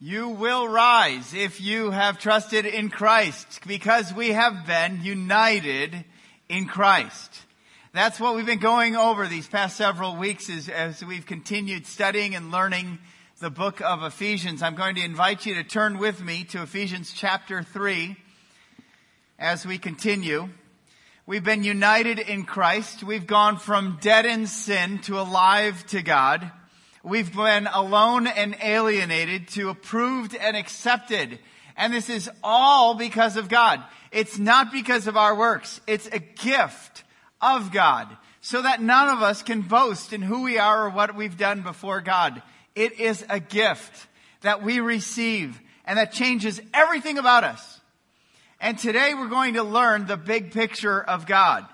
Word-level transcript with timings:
You 0.00 0.30
will 0.30 0.66
rise 0.66 1.34
if 1.34 1.60
you 1.60 1.92
have 1.92 2.18
trusted 2.18 2.66
in 2.66 2.90
Christ 2.90 3.60
because 3.64 4.12
we 4.12 4.30
have 4.30 4.66
been 4.66 5.00
united 5.02 6.04
in 6.48 6.66
Christ. 6.66 7.30
That's 7.92 8.18
what 8.18 8.34
we've 8.34 8.44
been 8.44 8.58
going 8.58 8.96
over 8.96 9.28
these 9.28 9.46
past 9.46 9.76
several 9.76 10.16
weeks 10.16 10.50
as, 10.50 10.68
as 10.68 11.04
we've 11.04 11.24
continued 11.24 11.86
studying 11.86 12.34
and 12.34 12.50
learning 12.50 12.98
the 13.38 13.50
book 13.50 13.80
of 13.80 14.02
Ephesians. 14.02 14.62
I'm 14.62 14.74
going 14.74 14.96
to 14.96 15.04
invite 15.04 15.46
you 15.46 15.54
to 15.54 15.64
turn 15.64 15.98
with 15.98 16.20
me 16.20 16.42
to 16.46 16.62
Ephesians 16.62 17.12
chapter 17.14 17.62
3 17.62 18.16
as 19.38 19.64
we 19.64 19.78
continue. 19.78 20.48
We've 21.24 21.44
been 21.44 21.62
united 21.62 22.18
in 22.18 22.44
Christ. 22.44 23.04
We've 23.04 23.28
gone 23.28 23.58
from 23.58 23.98
dead 24.00 24.26
in 24.26 24.48
sin 24.48 24.98
to 25.02 25.20
alive 25.20 25.86
to 25.86 26.02
God. 26.02 26.50
We've 27.04 27.36
been 27.36 27.66
alone 27.66 28.26
and 28.26 28.56
alienated 28.62 29.48
to 29.48 29.68
approved 29.68 30.34
and 30.34 30.56
accepted. 30.56 31.38
And 31.76 31.92
this 31.92 32.08
is 32.08 32.30
all 32.42 32.94
because 32.94 33.36
of 33.36 33.50
God. 33.50 33.84
It's 34.10 34.38
not 34.38 34.72
because 34.72 35.06
of 35.06 35.14
our 35.14 35.36
works. 35.36 35.82
It's 35.86 36.06
a 36.06 36.18
gift 36.18 37.04
of 37.42 37.72
God 37.72 38.08
so 38.40 38.62
that 38.62 38.80
none 38.80 39.10
of 39.10 39.22
us 39.22 39.42
can 39.42 39.60
boast 39.60 40.14
in 40.14 40.22
who 40.22 40.44
we 40.44 40.56
are 40.56 40.86
or 40.86 40.90
what 40.90 41.14
we've 41.14 41.36
done 41.36 41.60
before 41.60 42.00
God. 42.00 42.42
It 42.74 42.98
is 42.98 43.22
a 43.28 43.38
gift 43.38 44.06
that 44.40 44.62
we 44.62 44.80
receive 44.80 45.60
and 45.84 45.98
that 45.98 46.12
changes 46.12 46.58
everything 46.72 47.18
about 47.18 47.44
us. 47.44 47.80
And 48.60 48.78
today 48.78 49.12
we're 49.12 49.28
going 49.28 49.54
to 49.54 49.62
learn 49.62 50.06
the 50.06 50.16
big 50.16 50.52
picture 50.52 51.02
of 51.02 51.26
God. 51.26 51.66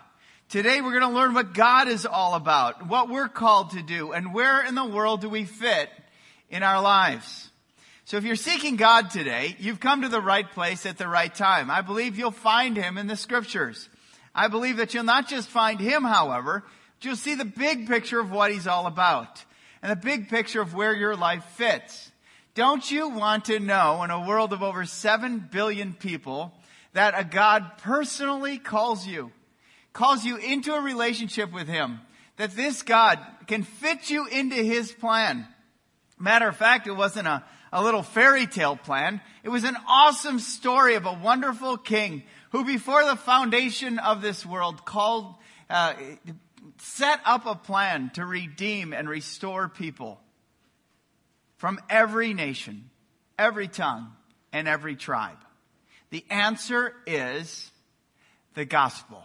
Today 0.50 0.80
we're 0.80 0.98
going 0.98 1.12
to 1.12 1.16
learn 1.16 1.32
what 1.32 1.54
God 1.54 1.86
is 1.86 2.04
all 2.04 2.34
about, 2.34 2.88
what 2.88 3.08
we're 3.08 3.28
called 3.28 3.70
to 3.70 3.82
do, 3.82 4.10
and 4.10 4.34
where 4.34 4.66
in 4.66 4.74
the 4.74 4.84
world 4.84 5.20
do 5.20 5.28
we 5.28 5.44
fit 5.44 5.88
in 6.50 6.64
our 6.64 6.82
lives. 6.82 7.48
So 8.04 8.16
if 8.16 8.24
you're 8.24 8.34
seeking 8.34 8.74
God 8.74 9.10
today, 9.10 9.54
you've 9.60 9.78
come 9.78 10.02
to 10.02 10.08
the 10.08 10.20
right 10.20 10.50
place 10.50 10.86
at 10.86 10.98
the 10.98 11.06
right 11.06 11.32
time. 11.32 11.70
I 11.70 11.82
believe 11.82 12.18
you'll 12.18 12.32
find 12.32 12.76
Him 12.76 12.98
in 12.98 13.06
the 13.06 13.14
scriptures. 13.14 13.88
I 14.34 14.48
believe 14.48 14.78
that 14.78 14.92
you'll 14.92 15.04
not 15.04 15.28
just 15.28 15.48
find 15.48 15.78
Him, 15.78 16.02
however, 16.02 16.64
but 16.98 17.04
you'll 17.04 17.14
see 17.14 17.36
the 17.36 17.44
big 17.44 17.86
picture 17.86 18.18
of 18.18 18.32
what 18.32 18.50
He's 18.50 18.66
all 18.66 18.88
about 18.88 19.44
and 19.82 19.92
the 19.92 20.04
big 20.04 20.28
picture 20.28 20.60
of 20.60 20.74
where 20.74 20.96
your 20.96 21.14
life 21.14 21.44
fits. 21.54 22.10
Don't 22.56 22.90
you 22.90 23.08
want 23.08 23.44
to 23.44 23.60
know 23.60 24.02
in 24.02 24.10
a 24.10 24.26
world 24.26 24.52
of 24.52 24.64
over 24.64 24.84
7 24.84 25.48
billion 25.52 25.94
people 25.94 26.52
that 26.92 27.14
a 27.16 27.22
God 27.22 27.78
personally 27.78 28.58
calls 28.58 29.06
you? 29.06 29.30
Calls 29.92 30.24
you 30.24 30.36
into 30.36 30.74
a 30.74 30.80
relationship 30.80 31.52
with 31.52 31.68
Him, 31.68 32.00
that 32.36 32.52
this 32.52 32.82
God 32.82 33.18
can 33.46 33.62
fit 33.62 34.10
you 34.10 34.26
into 34.26 34.56
His 34.56 34.92
plan. 34.92 35.46
Matter 36.18 36.48
of 36.48 36.56
fact, 36.56 36.86
it 36.86 36.92
wasn't 36.92 37.26
a, 37.26 37.44
a 37.72 37.82
little 37.82 38.02
fairy 38.02 38.46
tale 38.46 38.76
plan. 38.76 39.20
It 39.42 39.48
was 39.48 39.64
an 39.64 39.76
awesome 39.88 40.38
story 40.38 40.94
of 40.94 41.06
a 41.06 41.12
wonderful 41.12 41.76
king 41.76 42.22
who 42.50 42.64
before 42.64 43.04
the 43.04 43.16
foundation 43.16 43.98
of 43.98 44.22
this 44.22 44.44
world 44.44 44.84
called, 44.84 45.34
uh, 45.68 45.94
set 46.78 47.20
up 47.24 47.46
a 47.46 47.54
plan 47.54 48.10
to 48.14 48.24
redeem 48.24 48.92
and 48.92 49.08
restore 49.08 49.68
people 49.68 50.20
from 51.56 51.78
every 51.88 52.34
nation, 52.34 52.90
every 53.38 53.68
tongue, 53.68 54.12
and 54.52 54.66
every 54.66 54.96
tribe. 54.96 55.38
The 56.10 56.24
answer 56.28 56.94
is 57.06 57.70
the 58.54 58.64
gospel. 58.64 59.22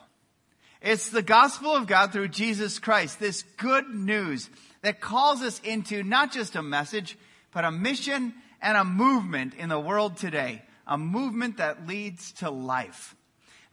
It's 0.86 1.10
the 1.10 1.24
gospel 1.24 1.76
of 1.76 1.88
God 1.88 2.14
through 2.14 2.28
Jesus 2.28 2.78
Christ, 2.78 3.20
this 3.20 3.42
good 3.58 3.90
news 3.90 4.48
that 4.84 5.02
calls 5.02 5.42
us 5.42 5.60
into 5.64 6.04
not 6.04 6.32
just 6.32 6.56
a 6.56 6.62
message, 6.62 7.18
but 7.52 7.66
a 7.66 7.72
mission 7.72 8.36
and 8.62 8.78
a 8.78 8.84
movement 8.84 9.56
in 9.56 9.68
the 9.68 9.80
world 9.80 10.18
today. 10.18 10.62
A 10.86 10.96
movement 10.96 11.58
that 11.58 11.88
leads 11.88 12.34
to 12.34 12.52
life. 12.52 13.16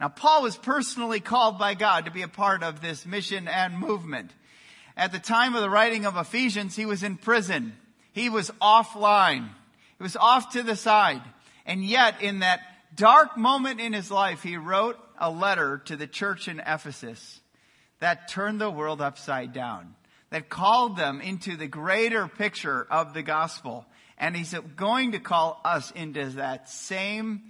Now, 0.00 0.08
Paul 0.08 0.42
was 0.42 0.56
personally 0.56 1.20
called 1.20 1.58
by 1.58 1.74
God 1.74 2.06
to 2.06 2.10
be 2.10 2.22
a 2.22 2.28
part 2.28 2.62
of 2.62 2.80
this 2.80 3.04
mission 3.04 3.46
and 3.46 3.78
movement. 3.78 4.30
At 4.96 5.12
the 5.12 5.18
time 5.18 5.54
of 5.54 5.60
the 5.60 5.68
writing 5.68 6.06
of 6.06 6.16
Ephesians, 6.16 6.74
he 6.76 6.86
was 6.86 7.02
in 7.02 7.18
prison. 7.18 7.74
He 8.12 8.30
was 8.30 8.50
offline. 8.52 9.50
He 9.98 10.02
was 10.02 10.16
off 10.16 10.54
to 10.54 10.62
the 10.62 10.76
side. 10.76 11.20
And 11.66 11.84
yet, 11.84 12.22
in 12.22 12.38
that 12.38 12.60
dark 12.96 13.36
moment 13.36 13.80
in 13.80 13.92
his 13.92 14.10
life, 14.10 14.42
he 14.42 14.56
wrote 14.56 14.98
a 15.22 15.30
letter 15.30 15.78
to 15.84 15.96
the 15.96 16.08
church 16.08 16.48
in 16.48 16.58
Ephesus 16.58 17.40
that 18.00 18.28
turned 18.28 18.60
the 18.60 18.68
world 18.68 19.00
upside 19.00 19.52
down, 19.52 19.94
that 20.30 20.48
called 20.48 20.96
them 20.96 21.20
into 21.20 21.56
the 21.56 21.68
greater 21.68 22.26
picture 22.26 22.84
of 22.90 23.14
the 23.14 23.22
gospel. 23.22 23.86
And 24.18 24.36
he's 24.36 24.52
going 24.76 25.12
to 25.12 25.20
call 25.20 25.60
us 25.64 25.92
into 25.92 26.28
that 26.30 26.68
same 26.68 27.42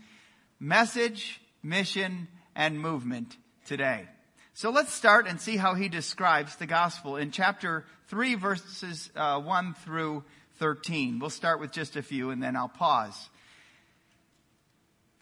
message, 0.60 1.40
mission, 1.62 2.28
and 2.54 2.78
movement 2.78 3.34
today. 3.64 4.06
So 4.52 4.70
let's 4.70 4.92
start 4.92 5.26
and 5.26 5.40
see 5.40 5.56
how 5.56 5.74
he 5.74 5.88
describes 5.88 6.56
the 6.56 6.66
gospel 6.66 7.16
in 7.16 7.30
chapter 7.30 7.86
3 8.08 8.34
verses 8.34 9.10
uh, 9.16 9.40
1 9.40 9.74
through 9.82 10.24
13. 10.58 11.18
We'll 11.18 11.30
start 11.30 11.58
with 11.58 11.72
just 11.72 11.96
a 11.96 12.02
few 12.02 12.28
and 12.30 12.42
then 12.42 12.54
I'll 12.54 12.68
pause. 12.68 13.30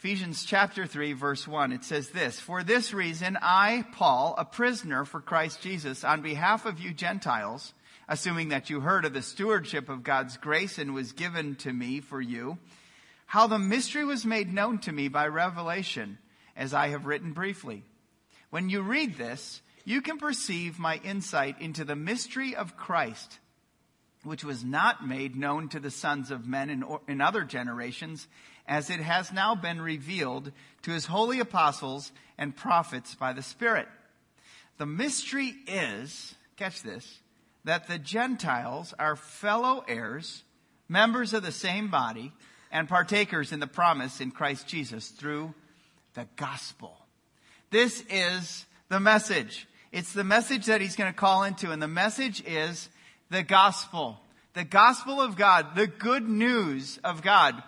Ephesians 0.01 0.47
chapter 0.47 0.87
3 0.87 1.13
verse 1.13 1.47
1, 1.47 1.73
it 1.73 1.85
says 1.85 2.09
this, 2.09 2.41
For 2.41 2.63
this 2.63 2.95
reason 2.95 3.37
I, 3.43 3.85
Paul, 3.93 4.35
a 4.39 4.47
prisoner 4.47 5.05
for 5.05 5.21
Christ 5.21 5.61
Jesus, 5.61 6.05
on 6.05 6.23
behalf 6.23 6.65
of 6.65 6.81
you 6.81 6.95
Gentiles, 6.95 7.75
assuming 8.09 8.49
that 8.49 8.71
you 8.71 8.81
heard 8.81 9.05
of 9.05 9.13
the 9.13 9.21
stewardship 9.21 9.91
of 9.91 10.03
God's 10.03 10.39
grace 10.39 10.79
and 10.79 10.95
was 10.95 11.13
given 11.13 11.55
to 11.57 11.71
me 11.71 12.01
for 12.01 12.19
you, 12.19 12.57
how 13.27 13.47
the 13.47 13.59
mystery 13.59 14.07
was 14.07 14.25
made 14.25 14.51
known 14.51 14.79
to 14.79 14.91
me 14.91 15.09
by 15.09 15.27
revelation, 15.27 16.17
as 16.57 16.73
I 16.73 16.89
have 16.89 17.05
written 17.05 17.35
briefly. 17.35 17.85
When 18.49 18.71
you 18.71 18.81
read 18.81 19.19
this, 19.19 19.61
you 19.85 20.01
can 20.01 20.17
perceive 20.17 20.79
my 20.79 20.99
insight 21.05 21.61
into 21.61 21.85
the 21.85 21.95
mystery 21.95 22.57
of 22.57 22.75
Christ, 22.75 23.39
which 24.25 24.45
was 24.45 24.65
not 24.65 25.07
made 25.07 25.37
known 25.37 25.69
to 25.69 25.79
the 25.79 25.91
sons 25.91 26.31
of 26.31 26.49
men 26.49 26.71
in, 26.71 26.85
in 27.07 27.21
other 27.21 27.45
generations, 27.45 28.27
as 28.71 28.89
it 28.89 29.01
has 29.01 29.33
now 29.33 29.57
been 29.57 29.83
revealed 29.83 30.53
to 30.83 30.93
his 30.93 31.07
holy 31.07 31.41
apostles 31.41 32.13
and 32.39 32.57
prophets 32.57 33.17
by 33.17 33.33
the 33.33 33.43
Spirit. 33.43 33.89
The 34.79 34.87
mystery 34.87 35.53
is, 35.67 36.37
catch 36.57 36.83
this, 36.83 37.19
that 37.65 37.89
the 37.89 37.99
Gentiles 37.99 38.95
are 38.97 39.17
fellow 39.17 39.85
heirs, 39.89 40.45
members 40.89 41.35
of 41.35 41.43
the 41.43 41.53
same 41.53 41.89
body, 41.89 42.33
and 42.71 42.89
partakers 42.89 43.51
in 43.51 43.59
the 43.59 43.67
promise 43.67 44.21
in 44.21 44.31
Christ 44.31 44.69
Jesus 44.69 45.09
through 45.09 45.53
the 46.15 46.29
gospel. 46.37 46.97
This 47.71 48.05
is 48.09 48.67
the 48.89 49.01
message. 49.01 49.67
It's 49.91 50.13
the 50.13 50.25
message 50.25 50.67
that 50.67 50.81
he's 50.81 50.95
going 50.95 51.13
to 51.13 51.19
call 51.19 51.43
into, 51.43 51.73
and 51.73 51.83
the 51.83 51.89
message 51.89 52.41
is 52.47 52.89
the 53.31 53.43
gospel. 53.43 54.21
The 54.55 54.65
gospel 54.65 55.21
of 55.21 55.37
God, 55.37 55.75
the 55.75 55.89
good 55.89 56.29
news 56.29 57.01
of 57.03 57.23
God 57.23 57.61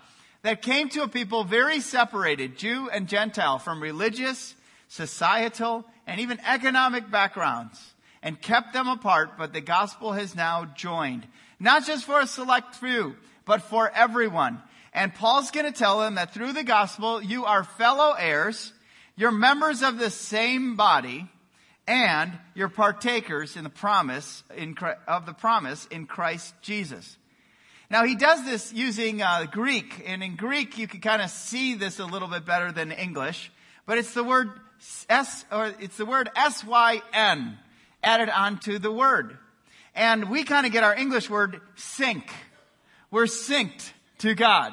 that 0.43 0.63
came 0.63 0.89
to 0.91 1.03
a 1.03 1.09
people 1.09 1.45
very 1.45 1.81
separated, 1.81 2.57
Jew 2.57 2.91
and 2.91 3.09
Gentile, 3.09 3.59
from 3.59 3.83
religious, 3.83 4.55
societal, 4.89 5.85
and 6.07 6.21
even 6.21 6.41
economic 6.41 7.11
backgrounds, 7.11 7.95
and 8.23 8.41
kept 8.41 8.73
them 8.73 8.89
apart, 8.89 9.39
but 9.39 9.53
the 9.53 9.61
gospel 9.61 10.13
has 10.13 10.35
now 10.35 10.65
joined. 10.77 11.27
Not 11.61 11.87
just 11.87 12.05
for 12.05 12.21
a 12.21 12.27
select 12.27 12.75
few, 12.75 13.15
but 13.45 13.63
for 13.63 13.91
everyone. 13.95 14.61
And 14.93 15.15
Paul's 15.15 15.51
going 15.51 15.67
to 15.67 15.79
tell 15.79 16.01
them 16.01 16.17
that 16.17 16.35
through 16.35 16.53
the 16.53 16.65
gospel, 16.65 17.23
you 17.23 17.45
are 17.45 17.65
fellow 17.65 18.15
heirs, 18.19 18.73
you're 19.17 19.31
members 19.31 19.83
of 19.83 19.99
the 19.99 20.11
same 20.11 20.77
body, 20.77 21.29
and 21.87 22.33
you're 22.55 22.69
partakers 22.69 23.57
in 23.57 23.65
the 23.65 23.71
promise 23.71 24.43
in, 24.57 24.77
of 25.07 25.27
the 25.27 25.33
promise 25.33 25.87
in 25.87 26.07
Christ 26.07 26.55
Jesus. 26.63 27.17
Now 27.93 28.07
he 28.07 28.15
does 28.15 28.43
this 28.47 28.73
using 28.73 29.21
uh, 29.21 29.45
Greek, 29.53 30.03
and 30.07 30.23
in 30.23 30.35
Greek 30.35 30.79
you 30.79 30.89
can 30.89 31.03
kind 31.03 31.21
of 31.21 31.29
see 31.29 31.75
this 31.75 31.99
a 31.99 32.07
little 32.07 32.27
bit 32.27 32.47
better 32.47 32.73
than 32.73 32.91
English, 32.91 33.53
but 33.85 33.99
it's 33.99 34.15
the 34.15 34.25
word 34.25 34.49
S, 35.11 35.45
or 35.53 35.75
it's 35.79 35.99
the 35.99 36.07
word 36.07 36.31
S-Y-N 36.35 37.59
added 38.03 38.31
onto 38.31 38.79
the 38.79 38.91
word. 38.91 39.37
And 39.95 40.31
we 40.31 40.43
kind 40.43 40.65
of 40.65 40.73
get 40.73 40.85
our 40.85 40.95
English 40.95 41.29
word 41.29 41.61
sync. 41.75 42.33
We're 43.11 43.25
synced 43.25 43.93
to 44.21 44.35
God. 44.35 44.73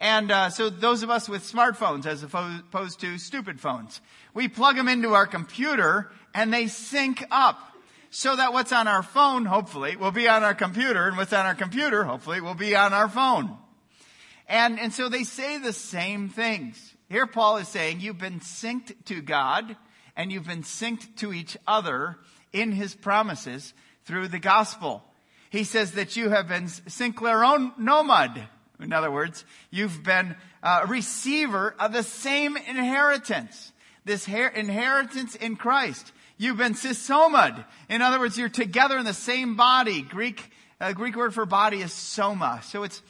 And 0.00 0.32
uh, 0.32 0.50
so 0.50 0.70
those 0.70 1.04
of 1.04 1.10
us 1.10 1.28
with 1.28 1.44
smartphones 1.44 2.04
as 2.04 2.24
opposed 2.24 2.98
to 3.02 3.16
stupid 3.18 3.60
phones, 3.60 4.00
we 4.34 4.48
plug 4.48 4.74
them 4.74 4.88
into 4.88 5.14
our 5.14 5.28
computer 5.28 6.10
and 6.34 6.52
they 6.52 6.66
sync 6.66 7.24
up 7.30 7.60
so 8.14 8.36
that 8.36 8.52
what's 8.52 8.70
on 8.70 8.86
our 8.86 9.02
phone, 9.02 9.44
hopefully, 9.44 9.96
will 9.96 10.12
be 10.12 10.28
on 10.28 10.44
our 10.44 10.54
computer, 10.54 11.08
and 11.08 11.16
what's 11.16 11.32
on 11.32 11.46
our 11.46 11.54
computer, 11.56 12.04
hopefully, 12.04 12.40
will 12.40 12.54
be 12.54 12.76
on 12.76 12.92
our 12.92 13.08
phone. 13.08 13.56
And, 14.48 14.78
and 14.78 14.92
so 14.92 15.08
they 15.08 15.24
say 15.24 15.58
the 15.58 15.72
same 15.72 16.28
things. 16.28 16.94
Here 17.08 17.26
Paul 17.26 17.56
is 17.56 17.66
saying 17.66 17.98
you've 17.98 18.18
been 18.18 18.38
synced 18.38 18.94
to 19.06 19.20
God, 19.20 19.76
and 20.16 20.30
you've 20.30 20.46
been 20.46 20.62
synced 20.62 21.16
to 21.16 21.32
each 21.32 21.56
other 21.66 22.16
in 22.52 22.70
his 22.70 22.94
promises 22.94 23.74
through 24.04 24.28
the 24.28 24.38
gospel. 24.38 25.02
He 25.50 25.64
says 25.64 25.92
that 25.92 26.16
you 26.16 26.28
have 26.30 26.46
been 26.46 26.66
syncleron 26.66 27.76
nomad. 27.78 28.48
In 28.78 28.92
other 28.92 29.10
words, 29.10 29.44
you've 29.72 30.04
been 30.04 30.36
uh, 30.62 30.82
a 30.84 30.86
receiver 30.86 31.74
of 31.80 31.92
the 31.92 32.04
same 32.04 32.56
inheritance. 32.56 33.72
This 34.04 34.28
inheritance 34.28 35.34
in 35.34 35.56
Christ. 35.56 36.12
You've 36.36 36.56
been 36.56 36.74
sisomad. 36.74 37.64
In 37.88 38.02
other 38.02 38.18
words, 38.18 38.36
you're 38.36 38.48
together 38.48 38.98
in 38.98 39.04
the 39.04 39.14
same 39.14 39.56
body. 39.56 40.02
Greek, 40.02 40.50
uh, 40.80 40.92
Greek 40.92 41.16
word 41.16 41.32
for 41.32 41.46
body 41.46 41.80
is 41.80 41.92
soma. 41.92 42.60
So 42.64 42.82
it's, 42.82 43.00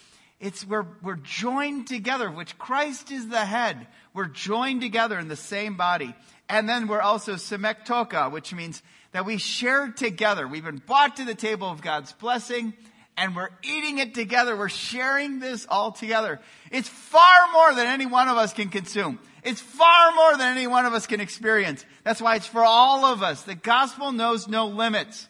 it's, 0.40 0.66
we're, 0.66 0.86
we're 1.02 1.16
joined 1.16 1.86
together, 1.86 2.30
which 2.30 2.58
Christ 2.58 3.10
is 3.10 3.28
the 3.28 3.44
head. 3.44 3.86
We're 4.12 4.26
joined 4.26 4.82
together 4.82 5.18
in 5.18 5.28
the 5.28 5.36
same 5.36 5.76
body. 5.76 6.14
And 6.48 6.68
then 6.68 6.86
we're 6.86 7.00
also 7.00 7.34
semektoka, 7.34 8.30
which 8.30 8.52
means 8.52 8.82
that 9.12 9.24
we 9.24 9.38
share 9.38 9.88
together. 9.88 10.46
We've 10.46 10.64
been 10.64 10.82
brought 10.84 11.16
to 11.16 11.24
the 11.24 11.34
table 11.34 11.70
of 11.70 11.80
God's 11.80 12.12
blessing 12.12 12.74
and 13.16 13.36
we're 13.36 13.50
eating 13.62 13.98
it 13.98 14.14
together. 14.14 14.56
We're 14.56 14.68
sharing 14.68 15.38
this 15.38 15.66
all 15.68 15.92
together. 15.92 16.40
It's 16.70 16.88
far 16.88 17.52
more 17.52 17.74
than 17.74 17.86
any 17.86 18.06
one 18.06 18.28
of 18.28 18.36
us 18.36 18.52
can 18.52 18.70
consume. 18.70 19.20
It's 19.44 19.60
far 19.60 20.14
more 20.14 20.36
than 20.36 20.56
any 20.56 20.66
one 20.66 20.84
of 20.84 20.94
us 20.94 21.06
can 21.06 21.20
experience. 21.20 21.84
That's 22.04 22.20
why 22.20 22.36
it's 22.36 22.46
for 22.46 22.64
all 22.64 23.04
of 23.04 23.22
us. 23.22 23.42
The 23.42 23.54
gospel 23.54 24.12
knows 24.12 24.46
no 24.46 24.66
limits. 24.66 25.26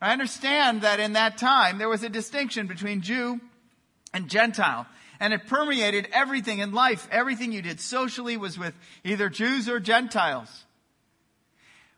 I 0.00 0.12
understand 0.12 0.82
that 0.82 1.00
in 1.00 1.14
that 1.14 1.38
time 1.38 1.78
there 1.78 1.88
was 1.88 2.02
a 2.02 2.08
distinction 2.08 2.66
between 2.66 3.00
Jew 3.00 3.40
and 4.12 4.28
Gentile. 4.28 4.86
And 5.18 5.32
it 5.32 5.46
permeated 5.46 6.08
everything 6.12 6.58
in 6.58 6.72
life. 6.72 7.08
Everything 7.10 7.52
you 7.52 7.62
did 7.62 7.80
socially 7.80 8.36
was 8.36 8.58
with 8.58 8.74
either 9.02 9.30
Jews 9.30 9.68
or 9.68 9.80
Gentiles. 9.80 10.64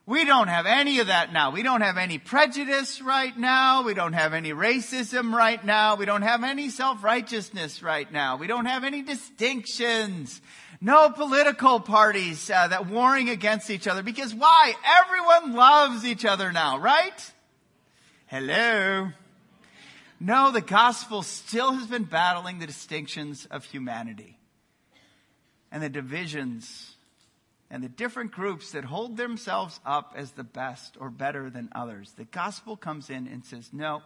We 0.06 0.24
don't 0.24 0.48
have 0.48 0.64
any 0.64 1.00
of 1.00 1.08
that 1.08 1.32
now. 1.34 1.50
We 1.50 1.62
don't 1.62 1.82
have 1.82 1.98
any 1.98 2.16
prejudice 2.16 3.02
right 3.02 3.36
now. 3.36 3.82
We 3.82 3.92
don't 3.92 4.14
have 4.14 4.32
any 4.32 4.52
racism 4.52 5.34
right 5.34 5.62
now. 5.62 5.96
We 5.96 6.06
don't 6.06 6.22
have 6.22 6.44
any 6.44 6.70
self-righteousness 6.70 7.82
right 7.82 8.10
now. 8.10 8.36
We 8.36 8.46
don't 8.46 8.64
have 8.64 8.84
any 8.84 9.02
distinctions. 9.02 10.40
No 10.80 11.10
political 11.10 11.80
parties 11.80 12.50
uh, 12.50 12.68
that 12.68 12.86
warring 12.86 13.28
against 13.28 13.68
each 13.68 13.88
other. 13.88 14.02
Because 14.02 14.34
why? 14.34 14.74
Everyone 15.02 15.54
loves 15.56 16.04
each 16.04 16.24
other 16.24 16.52
now, 16.52 16.78
right? 16.78 17.32
Hello. 18.26 19.08
No, 20.20 20.52
the 20.52 20.60
gospel 20.60 21.22
still 21.22 21.72
has 21.72 21.86
been 21.86 22.04
battling 22.04 22.58
the 22.58 22.66
distinctions 22.66 23.46
of 23.50 23.64
humanity 23.64 24.38
and 25.70 25.82
the 25.82 25.88
divisions 25.88 26.96
and 27.70 27.82
the 27.82 27.88
different 27.88 28.32
groups 28.32 28.72
that 28.72 28.84
hold 28.84 29.16
themselves 29.16 29.80
up 29.84 30.14
as 30.16 30.32
the 30.32 30.44
best 30.44 30.96
or 31.00 31.10
better 31.10 31.50
than 31.50 31.68
others. 31.72 32.12
The 32.16 32.24
gospel 32.24 32.76
comes 32.76 33.10
in 33.10 33.26
and 33.26 33.44
says, 33.44 33.70
no, 33.72 34.02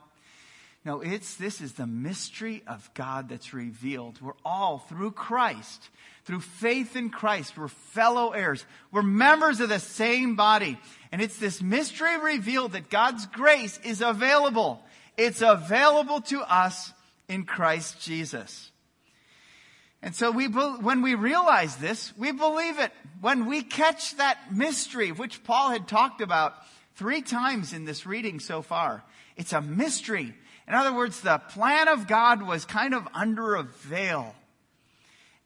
no, 0.84 1.00
it's, 1.00 1.36
this 1.36 1.60
is 1.60 1.74
the 1.74 1.86
mystery 1.86 2.62
of 2.66 2.90
God 2.94 3.28
that's 3.28 3.54
revealed. 3.54 4.20
We're 4.20 4.32
all 4.44 4.78
through 4.78 5.12
Christ, 5.12 5.88
through 6.24 6.40
faith 6.40 6.96
in 6.96 7.10
Christ, 7.10 7.56
we're 7.56 7.68
fellow 7.68 8.30
heirs. 8.30 8.64
We're 8.90 9.02
members 9.02 9.60
of 9.60 9.68
the 9.68 9.78
same 9.78 10.34
body. 10.34 10.78
And 11.12 11.22
it's 11.22 11.38
this 11.38 11.62
mystery 11.62 12.18
revealed 12.18 12.72
that 12.72 12.90
God's 12.90 13.26
grace 13.26 13.78
is 13.84 14.00
available. 14.00 14.82
It's 15.16 15.42
available 15.42 16.20
to 16.22 16.40
us 16.42 16.92
in 17.28 17.44
Christ 17.44 18.00
Jesus. 18.00 18.70
And 20.02 20.16
so 20.16 20.32
we, 20.32 20.46
when 20.46 21.02
we 21.02 21.14
realize 21.14 21.76
this, 21.76 22.12
we 22.16 22.32
believe 22.32 22.80
it. 22.80 22.92
When 23.20 23.46
we 23.46 23.62
catch 23.62 24.16
that 24.16 24.52
mystery, 24.52 25.12
which 25.12 25.44
Paul 25.44 25.70
had 25.70 25.86
talked 25.86 26.20
about 26.20 26.54
three 26.96 27.22
times 27.22 27.72
in 27.72 27.84
this 27.84 28.04
reading 28.04 28.40
so 28.40 28.62
far, 28.62 29.04
it's 29.36 29.52
a 29.52 29.60
mystery. 29.60 30.34
In 30.72 30.78
other 30.78 30.94
words, 30.94 31.20
the 31.20 31.36
plan 31.36 31.88
of 31.88 32.06
God 32.06 32.40
was 32.40 32.64
kind 32.64 32.94
of 32.94 33.06
under 33.12 33.56
a 33.56 33.62
veil. 33.62 34.34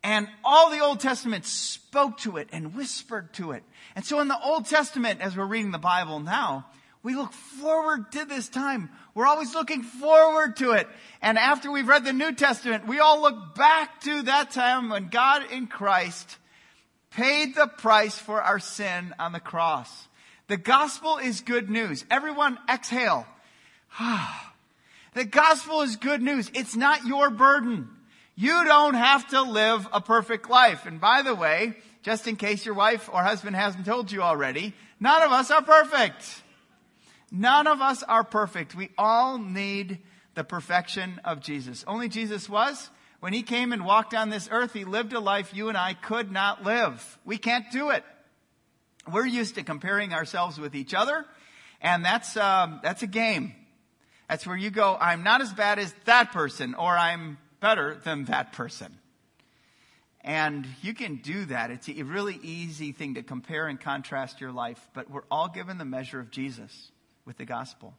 And 0.04 0.28
all 0.44 0.70
the 0.70 0.78
Old 0.78 1.00
Testament 1.00 1.44
spoke 1.46 2.18
to 2.18 2.36
it 2.36 2.48
and 2.52 2.76
whispered 2.76 3.34
to 3.34 3.50
it. 3.50 3.64
And 3.96 4.04
so 4.04 4.20
in 4.20 4.28
the 4.28 4.40
Old 4.40 4.66
Testament, 4.66 5.20
as 5.20 5.36
we're 5.36 5.44
reading 5.44 5.72
the 5.72 5.78
Bible 5.78 6.20
now, 6.20 6.66
we 7.02 7.16
look 7.16 7.32
forward 7.32 8.12
to 8.12 8.24
this 8.24 8.48
time. 8.48 8.88
We're 9.16 9.26
always 9.26 9.52
looking 9.52 9.82
forward 9.82 10.58
to 10.58 10.72
it. 10.74 10.86
And 11.20 11.38
after 11.38 11.72
we've 11.72 11.88
read 11.88 12.04
the 12.04 12.12
New 12.12 12.32
Testament, 12.32 12.86
we 12.86 13.00
all 13.00 13.20
look 13.20 13.56
back 13.56 14.00
to 14.02 14.22
that 14.22 14.52
time 14.52 14.90
when 14.90 15.08
God 15.08 15.50
in 15.50 15.66
Christ 15.66 16.36
paid 17.10 17.56
the 17.56 17.66
price 17.66 18.16
for 18.16 18.40
our 18.40 18.60
sin 18.60 19.12
on 19.18 19.32
the 19.32 19.40
cross. 19.40 20.06
The 20.46 20.56
gospel 20.56 21.18
is 21.18 21.40
good 21.40 21.68
news. 21.68 22.04
Everyone 22.12 22.58
exhale. 22.70 23.26
Ah. 23.98 24.52
The 25.16 25.24
gospel 25.24 25.80
is 25.80 25.96
good 25.96 26.20
news. 26.20 26.50
It's 26.52 26.76
not 26.76 27.06
your 27.06 27.30
burden. 27.30 27.88
You 28.34 28.64
don't 28.64 28.92
have 28.92 29.26
to 29.28 29.40
live 29.40 29.88
a 29.90 30.00
perfect 30.02 30.50
life. 30.50 30.84
And 30.84 31.00
by 31.00 31.22
the 31.22 31.34
way, 31.34 31.74
just 32.02 32.28
in 32.28 32.36
case 32.36 32.66
your 32.66 32.74
wife 32.74 33.08
or 33.10 33.22
husband 33.22 33.56
hasn't 33.56 33.86
told 33.86 34.12
you 34.12 34.20
already, 34.20 34.74
none 35.00 35.22
of 35.22 35.32
us 35.32 35.50
are 35.50 35.62
perfect. 35.62 36.42
None 37.32 37.66
of 37.66 37.80
us 37.80 38.02
are 38.02 38.24
perfect. 38.24 38.74
We 38.74 38.90
all 38.98 39.38
need 39.38 40.00
the 40.34 40.44
perfection 40.44 41.18
of 41.24 41.40
Jesus. 41.40 41.82
Only 41.86 42.10
Jesus 42.10 42.46
was. 42.46 42.90
When 43.20 43.32
he 43.32 43.42
came 43.42 43.72
and 43.72 43.86
walked 43.86 44.12
on 44.12 44.28
this 44.28 44.50
earth, 44.52 44.74
he 44.74 44.84
lived 44.84 45.14
a 45.14 45.20
life 45.20 45.54
you 45.54 45.70
and 45.70 45.78
I 45.78 45.94
could 45.94 46.30
not 46.30 46.62
live. 46.62 47.18
We 47.24 47.38
can't 47.38 47.64
do 47.72 47.88
it. 47.88 48.04
We're 49.10 49.24
used 49.24 49.54
to 49.54 49.62
comparing 49.62 50.12
ourselves 50.12 50.60
with 50.60 50.74
each 50.74 50.92
other, 50.92 51.24
and 51.80 52.04
that's, 52.04 52.36
um, 52.36 52.80
that's 52.82 53.02
a 53.02 53.06
game. 53.06 53.54
That's 54.28 54.46
where 54.46 54.56
you 54.56 54.70
go, 54.70 54.96
I'm 55.00 55.22
not 55.22 55.40
as 55.40 55.52
bad 55.52 55.78
as 55.78 55.94
that 56.04 56.32
person, 56.32 56.74
or 56.74 56.96
I'm 56.96 57.38
better 57.60 58.00
than 58.02 58.24
that 58.24 58.52
person. 58.52 58.98
And 60.22 60.66
you 60.82 60.92
can 60.92 61.16
do 61.16 61.44
that. 61.46 61.70
It's 61.70 61.88
a 61.88 62.02
really 62.02 62.38
easy 62.42 62.90
thing 62.90 63.14
to 63.14 63.22
compare 63.22 63.68
and 63.68 63.80
contrast 63.80 64.40
your 64.40 64.50
life, 64.50 64.80
but 64.92 65.08
we're 65.08 65.22
all 65.30 65.48
given 65.48 65.78
the 65.78 65.84
measure 65.84 66.18
of 66.18 66.32
Jesus 66.32 66.90
with 67.24 67.36
the 67.36 67.44
gospel. 67.44 67.94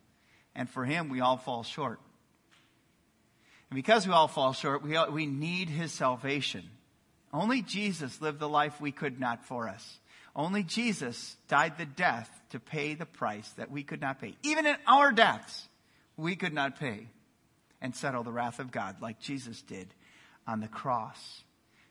And 0.53 0.69
for 0.69 0.83
him, 0.83 1.07
we 1.07 1.21
all 1.21 1.37
fall 1.37 1.63
short. 1.63 1.99
And 3.69 3.75
because 3.75 4.05
we 4.05 4.13
all 4.13 4.27
fall 4.27 4.51
short, 4.51 4.83
we, 4.83 4.97
we 5.09 5.25
need 5.25 5.69
his 5.69 5.93
salvation. 5.93 6.69
Only 7.31 7.61
Jesus 7.61 8.21
lived 8.21 8.39
the 8.39 8.49
life 8.49 8.81
we 8.81 8.91
could 8.91 9.19
not 9.19 9.45
for 9.45 9.69
us. 9.69 9.99
Only 10.35 10.63
Jesus 10.63 11.35
died 11.47 11.77
the 11.77 11.85
death 11.85 12.29
to 12.49 12.59
pay 12.59 12.93
the 12.93 13.05
price 13.05 13.49
that 13.51 13.71
we 13.71 13.83
could 13.83 14.01
not 14.01 14.19
pay. 14.19 14.35
Even 14.43 14.65
in 14.65 14.75
our 14.85 15.11
deaths, 15.11 15.67
we 16.17 16.35
could 16.35 16.53
not 16.53 16.79
pay 16.79 17.07
and 17.81 17.95
settle 17.95 18.23
the 18.23 18.31
wrath 18.31 18.59
of 18.59 18.71
God 18.71 19.01
like 19.01 19.19
Jesus 19.19 19.61
did 19.61 19.93
on 20.45 20.59
the 20.59 20.67
cross. 20.67 21.43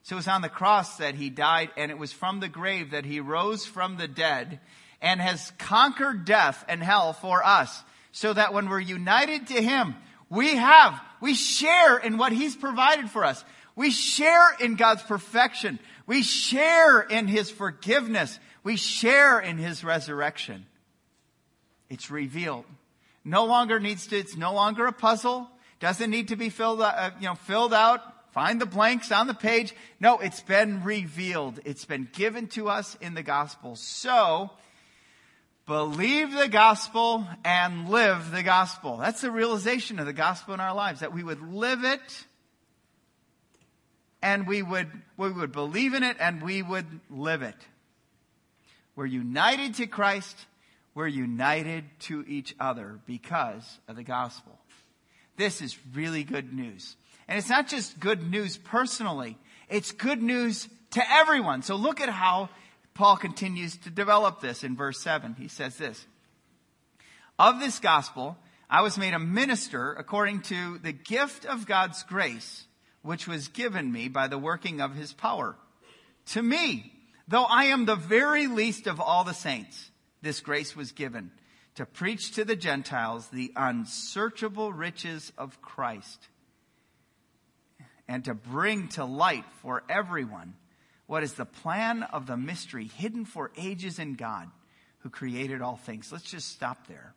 So 0.03 0.15
it 0.15 0.17
was 0.17 0.27
on 0.27 0.41
the 0.41 0.49
cross 0.49 0.97
that 0.97 1.15
he 1.15 1.29
died, 1.29 1.69
and 1.75 1.91
it 1.91 1.97
was 1.97 2.13
from 2.13 2.39
the 2.39 2.47
grave 2.47 2.91
that 2.91 3.05
he 3.05 3.19
rose 3.19 3.65
from 3.65 3.97
the 3.97 4.07
dead 4.07 4.59
and 5.01 5.21
has 5.21 5.51
conquered 5.57 6.25
death 6.25 6.63
and 6.67 6.81
hell 6.81 7.13
for 7.13 7.45
us 7.45 7.83
so 8.11 8.33
that 8.33 8.53
when 8.53 8.69
we're 8.69 8.79
united 8.79 9.47
to 9.47 9.61
Him, 9.61 9.95
we 10.29 10.55
have, 10.55 10.99
we 11.21 11.33
share 11.33 11.97
in 11.97 12.17
what 12.17 12.31
He's 12.31 12.55
provided 12.55 13.09
for 13.09 13.23
us. 13.23 13.43
We 13.75 13.91
share 13.91 14.55
in 14.59 14.75
God's 14.75 15.03
perfection. 15.03 15.79
We 16.07 16.23
share 16.23 17.01
in 17.01 17.27
His 17.27 17.51
forgiveness. 17.51 18.39
We 18.63 18.75
share 18.75 19.39
in 19.39 19.57
His 19.57 19.83
resurrection. 19.83 20.65
It's 21.89 22.09
revealed. 22.09 22.65
No 23.27 23.43
longer 23.43 23.77
needs 23.77 24.07
to, 24.07 24.17
it's 24.17 24.37
no 24.37 24.53
longer 24.53 24.85
a 24.85 24.93
puzzle. 24.93 25.49
Doesn't 25.81 26.09
need 26.09 26.29
to 26.29 26.37
be 26.37 26.49
filled, 26.49 26.81
uh, 26.81 27.11
you 27.19 27.27
know, 27.27 27.35
filled 27.35 27.73
out. 27.73 28.01
Find 28.31 28.61
the 28.61 28.65
blanks 28.65 29.11
on 29.11 29.27
the 29.27 29.33
page. 29.33 29.75
No, 29.99 30.19
it's 30.19 30.39
been 30.39 30.81
revealed. 30.83 31.59
It's 31.65 31.83
been 31.83 32.07
given 32.13 32.47
to 32.49 32.69
us 32.69 32.95
in 33.01 33.15
the 33.15 33.23
gospel. 33.23 33.75
So, 33.75 34.51
believe 35.65 36.31
the 36.31 36.47
gospel 36.47 37.27
and 37.43 37.89
live 37.89 38.31
the 38.31 38.43
gospel. 38.43 38.95
That's 38.95 39.19
the 39.19 39.31
realization 39.31 39.99
of 39.99 40.05
the 40.05 40.13
gospel 40.13 40.53
in 40.53 40.61
our 40.61 40.73
lives, 40.73 41.01
that 41.01 41.13
we 41.13 41.21
would 41.21 41.41
live 41.41 41.83
it 41.83 42.25
and 44.21 44.47
we 44.47 44.61
would, 44.61 44.89
we 45.17 45.31
would 45.31 45.51
believe 45.51 45.93
in 45.93 46.03
it 46.03 46.15
and 46.21 46.41
we 46.41 46.61
would 46.61 46.87
live 47.09 47.41
it. 47.41 47.57
We're 48.95 49.05
united 49.05 49.75
to 49.75 49.85
Christ. 49.85 50.37
We're 50.97 51.05
united 51.05 51.83
to 52.07 52.25
each 52.27 52.55
other 52.59 52.97
because 53.05 53.77
of 53.87 53.97
the 53.97 54.03
gospel. 54.03 54.57
This 55.35 55.61
is 55.61 55.77
really 55.93 56.23
good 56.23 56.51
news. 56.51 56.95
And 57.27 57.37
it's 57.37 57.51
not 57.51 57.67
just 57.67 57.99
good 57.99 58.31
news 58.31 58.57
personally. 58.57 59.37
It's 59.69 59.91
good 59.91 60.23
news 60.23 60.67
to 60.93 61.03
everyone. 61.07 61.61
So 61.61 61.75
look 61.75 62.01
at 62.01 62.09
how 62.09 62.49
Paul 62.95 63.15
continues 63.15 63.77
to 63.77 63.91
develop 63.91 64.41
this 64.41 64.63
in 64.63 64.75
verse 64.75 64.99
7. 64.99 65.35
He 65.37 65.49
says 65.49 65.77
this 65.77 66.03
Of 67.37 67.59
this 67.59 67.77
gospel, 67.77 68.35
I 68.67 68.81
was 68.81 68.97
made 68.97 69.13
a 69.13 69.19
minister 69.19 69.93
according 69.93 70.41
to 70.45 70.79
the 70.79 70.93
gift 70.93 71.45
of 71.45 71.67
God's 71.67 72.01
grace, 72.01 72.65
which 73.03 73.27
was 73.27 73.49
given 73.49 73.91
me 73.91 74.07
by 74.07 74.27
the 74.27 74.39
working 74.39 74.81
of 74.81 74.95
his 74.95 75.13
power. 75.13 75.57
To 76.29 76.41
me, 76.41 76.91
though 77.27 77.45
I 77.45 77.65
am 77.65 77.85
the 77.85 77.95
very 77.95 78.47
least 78.47 78.87
of 78.87 78.99
all 78.99 79.23
the 79.23 79.35
saints, 79.35 79.91
this 80.21 80.39
grace 80.39 80.75
was 80.75 80.91
given 80.91 81.31
to 81.75 81.85
preach 81.85 82.31
to 82.31 82.43
the 82.43 82.55
Gentiles 82.55 83.27
the 83.27 83.51
unsearchable 83.55 84.73
riches 84.73 85.31
of 85.37 85.61
Christ 85.61 86.27
and 88.07 88.25
to 88.25 88.33
bring 88.33 88.87
to 88.89 89.05
light 89.05 89.45
for 89.61 89.83
everyone 89.89 90.55
what 91.05 91.23
is 91.23 91.33
the 91.33 91.45
plan 91.45 92.03
of 92.03 92.25
the 92.25 92.35
mystery 92.35 92.85
hidden 92.85 93.25
for 93.25 93.51
ages 93.57 93.99
in 93.99 94.15
God 94.15 94.49
who 94.99 95.09
created 95.09 95.61
all 95.61 95.77
things. 95.77 96.11
Let's 96.11 96.29
just 96.29 96.49
stop 96.49 96.87
there. 96.87 97.13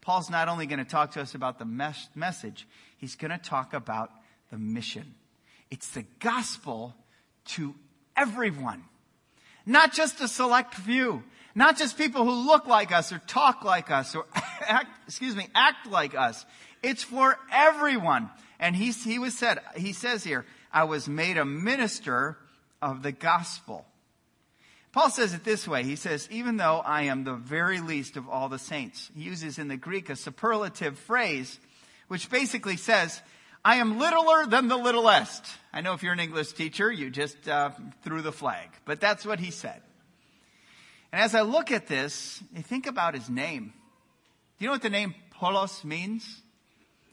Paul's 0.00 0.30
not 0.30 0.48
only 0.48 0.66
going 0.66 0.78
to 0.78 0.84
talk 0.84 1.12
to 1.12 1.20
us 1.20 1.34
about 1.34 1.58
the 1.58 1.64
mes- 1.64 2.08
message, 2.14 2.66
he's 2.96 3.16
going 3.16 3.30
to 3.30 3.38
talk 3.38 3.74
about 3.74 4.10
the 4.50 4.58
mission. 4.58 5.14
It's 5.70 5.90
the 5.90 6.04
gospel 6.20 6.94
to 7.46 7.74
everyone, 8.16 8.84
not 9.66 9.92
just 9.92 10.20
a 10.20 10.28
select 10.28 10.74
few, 10.74 11.24
not 11.56 11.78
just 11.78 11.96
people 11.96 12.22
who 12.24 12.46
look 12.46 12.66
like 12.66 12.92
us 12.92 13.12
or 13.12 13.18
talk 13.26 13.64
like 13.64 13.90
us 13.90 14.14
or 14.14 14.26
act, 14.60 14.90
excuse 15.08 15.34
me, 15.34 15.48
act 15.54 15.90
like 15.90 16.14
us. 16.14 16.44
It's 16.82 17.02
for 17.02 17.36
everyone. 17.50 18.30
And 18.60 18.76
he, 18.76 18.92
he 18.92 19.18
was 19.18 19.36
said, 19.36 19.58
he 19.74 19.94
says 19.94 20.22
here, 20.22 20.44
I 20.70 20.84
was 20.84 21.08
made 21.08 21.38
a 21.38 21.46
minister 21.46 22.36
of 22.82 23.02
the 23.02 23.10
gospel. 23.10 23.86
Paul 24.92 25.08
says 25.08 25.32
it 25.32 25.44
this 25.44 25.66
way. 25.66 25.82
He 25.82 25.96
says, 25.96 26.28
even 26.30 26.58
though 26.58 26.82
I 26.84 27.04
am 27.04 27.24
the 27.24 27.34
very 27.34 27.80
least 27.80 28.18
of 28.18 28.28
all 28.28 28.50
the 28.50 28.58
saints, 28.58 29.10
he 29.16 29.22
uses 29.22 29.58
in 29.58 29.68
the 29.68 29.76
Greek 29.78 30.10
a 30.10 30.16
superlative 30.16 30.98
phrase, 30.98 31.58
which 32.08 32.30
basically 32.30 32.76
says, 32.76 33.20
I 33.64 33.76
am 33.76 33.98
littler 33.98 34.46
than 34.46 34.68
the 34.68 34.76
littlest. 34.76 35.44
I 35.72 35.80
know 35.80 35.94
if 35.94 36.02
you're 36.02 36.12
an 36.12 36.20
English 36.20 36.52
teacher, 36.52 36.92
you 36.92 37.08
just 37.08 37.48
uh, 37.48 37.70
threw 38.02 38.20
the 38.20 38.32
flag, 38.32 38.68
but 38.84 39.00
that's 39.00 39.24
what 39.24 39.40
he 39.40 39.50
said. 39.50 39.80
And 41.16 41.24
as 41.24 41.34
I 41.34 41.40
look 41.40 41.72
at 41.72 41.86
this, 41.86 42.42
I 42.54 42.60
think 42.60 42.86
about 42.86 43.14
his 43.14 43.30
name. 43.30 43.72
Do 44.58 44.64
you 44.64 44.66
know 44.66 44.72
what 44.72 44.82
the 44.82 44.90
name 44.90 45.14
Paulos 45.34 45.82
means? 45.82 46.42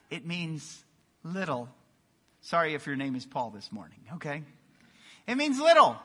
It 0.10 0.28
means 0.28 0.84
little. 1.24 1.70
Sorry 2.42 2.74
if 2.74 2.86
your 2.86 2.98
name 2.98 3.16
is 3.16 3.26
Paul 3.26 3.52
this 3.52 3.72
morning, 3.72 4.00
okay? 4.16 4.44
It 5.26 5.36
means 5.36 5.58
little. 5.58 5.96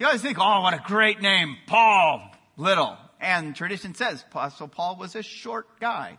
You 0.00 0.06
always 0.06 0.22
think, 0.22 0.38
oh, 0.40 0.62
what 0.62 0.74
a 0.74 0.82
great 0.84 1.22
name, 1.22 1.56
Paul, 1.68 2.32
little. 2.56 2.98
And 3.20 3.54
tradition 3.54 3.94
says 3.94 4.24
Apostle 4.28 4.66
Paul 4.66 4.96
was 4.96 5.14
a 5.14 5.22
short 5.22 5.78
guy. 5.78 6.18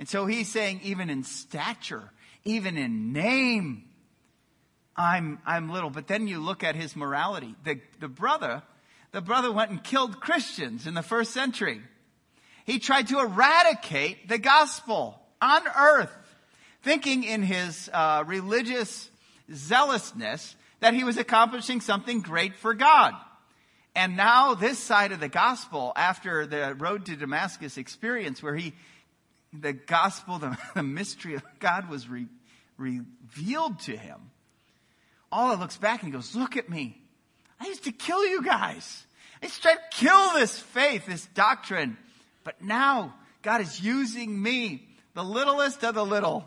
And 0.00 0.08
so 0.08 0.26
he's 0.26 0.50
saying, 0.50 0.80
even 0.82 1.10
in 1.10 1.22
stature, 1.22 2.10
even 2.44 2.76
in 2.76 3.12
name, 3.12 3.84
I'm, 4.96 5.38
I'm 5.46 5.70
little. 5.70 5.90
But 5.90 6.08
then 6.08 6.26
you 6.26 6.40
look 6.40 6.64
at 6.64 6.74
his 6.74 6.96
morality. 6.96 7.54
The, 7.62 7.78
the 8.00 8.08
brother, 8.08 8.64
the 9.14 9.20
brother 9.20 9.52
went 9.52 9.70
and 9.70 9.82
killed 9.82 10.20
Christians 10.20 10.88
in 10.88 10.94
the 10.94 11.02
first 11.02 11.32
century. 11.32 11.80
He 12.66 12.80
tried 12.80 13.06
to 13.08 13.20
eradicate 13.20 14.28
the 14.28 14.38
gospel 14.38 15.20
on 15.40 15.62
earth, 15.78 16.10
thinking 16.82 17.22
in 17.22 17.44
his 17.44 17.88
uh, 17.92 18.24
religious 18.26 19.08
zealousness 19.52 20.56
that 20.80 20.94
he 20.94 21.04
was 21.04 21.16
accomplishing 21.16 21.80
something 21.80 22.22
great 22.22 22.56
for 22.56 22.74
God. 22.74 23.14
And 23.94 24.16
now 24.16 24.54
this 24.54 24.80
side 24.80 25.12
of 25.12 25.20
the 25.20 25.28
gospel, 25.28 25.92
after 25.94 26.44
the 26.44 26.74
road 26.74 27.06
to 27.06 27.14
Damascus 27.14 27.76
experience 27.76 28.42
where 28.42 28.56
he, 28.56 28.72
the 29.52 29.74
gospel, 29.74 30.38
the, 30.40 30.58
the 30.74 30.82
mystery 30.82 31.34
of 31.34 31.44
God 31.60 31.88
was 31.88 32.08
re, 32.08 32.26
revealed 32.76 33.78
to 33.82 33.96
him, 33.96 34.32
Allah 35.30 35.54
looks 35.54 35.76
back 35.76 36.02
and 36.02 36.12
goes, 36.12 36.34
look 36.34 36.56
at 36.56 36.68
me. 36.68 37.00
I 37.64 37.68
used 37.68 37.84
to 37.84 37.92
kill 37.92 38.26
you 38.26 38.42
guys. 38.42 39.06
I 39.42 39.46
used 39.46 39.56
to 39.56 39.62
try 39.62 39.74
to 39.74 39.80
kill 39.90 40.34
this 40.34 40.58
faith, 40.58 41.06
this 41.06 41.26
doctrine. 41.34 41.96
But 42.44 42.62
now 42.62 43.14
God 43.42 43.62
is 43.62 43.80
using 43.80 44.40
me, 44.42 44.86
the 45.14 45.24
littlest 45.24 45.82
of 45.82 45.94
the 45.94 46.04
little, 46.04 46.44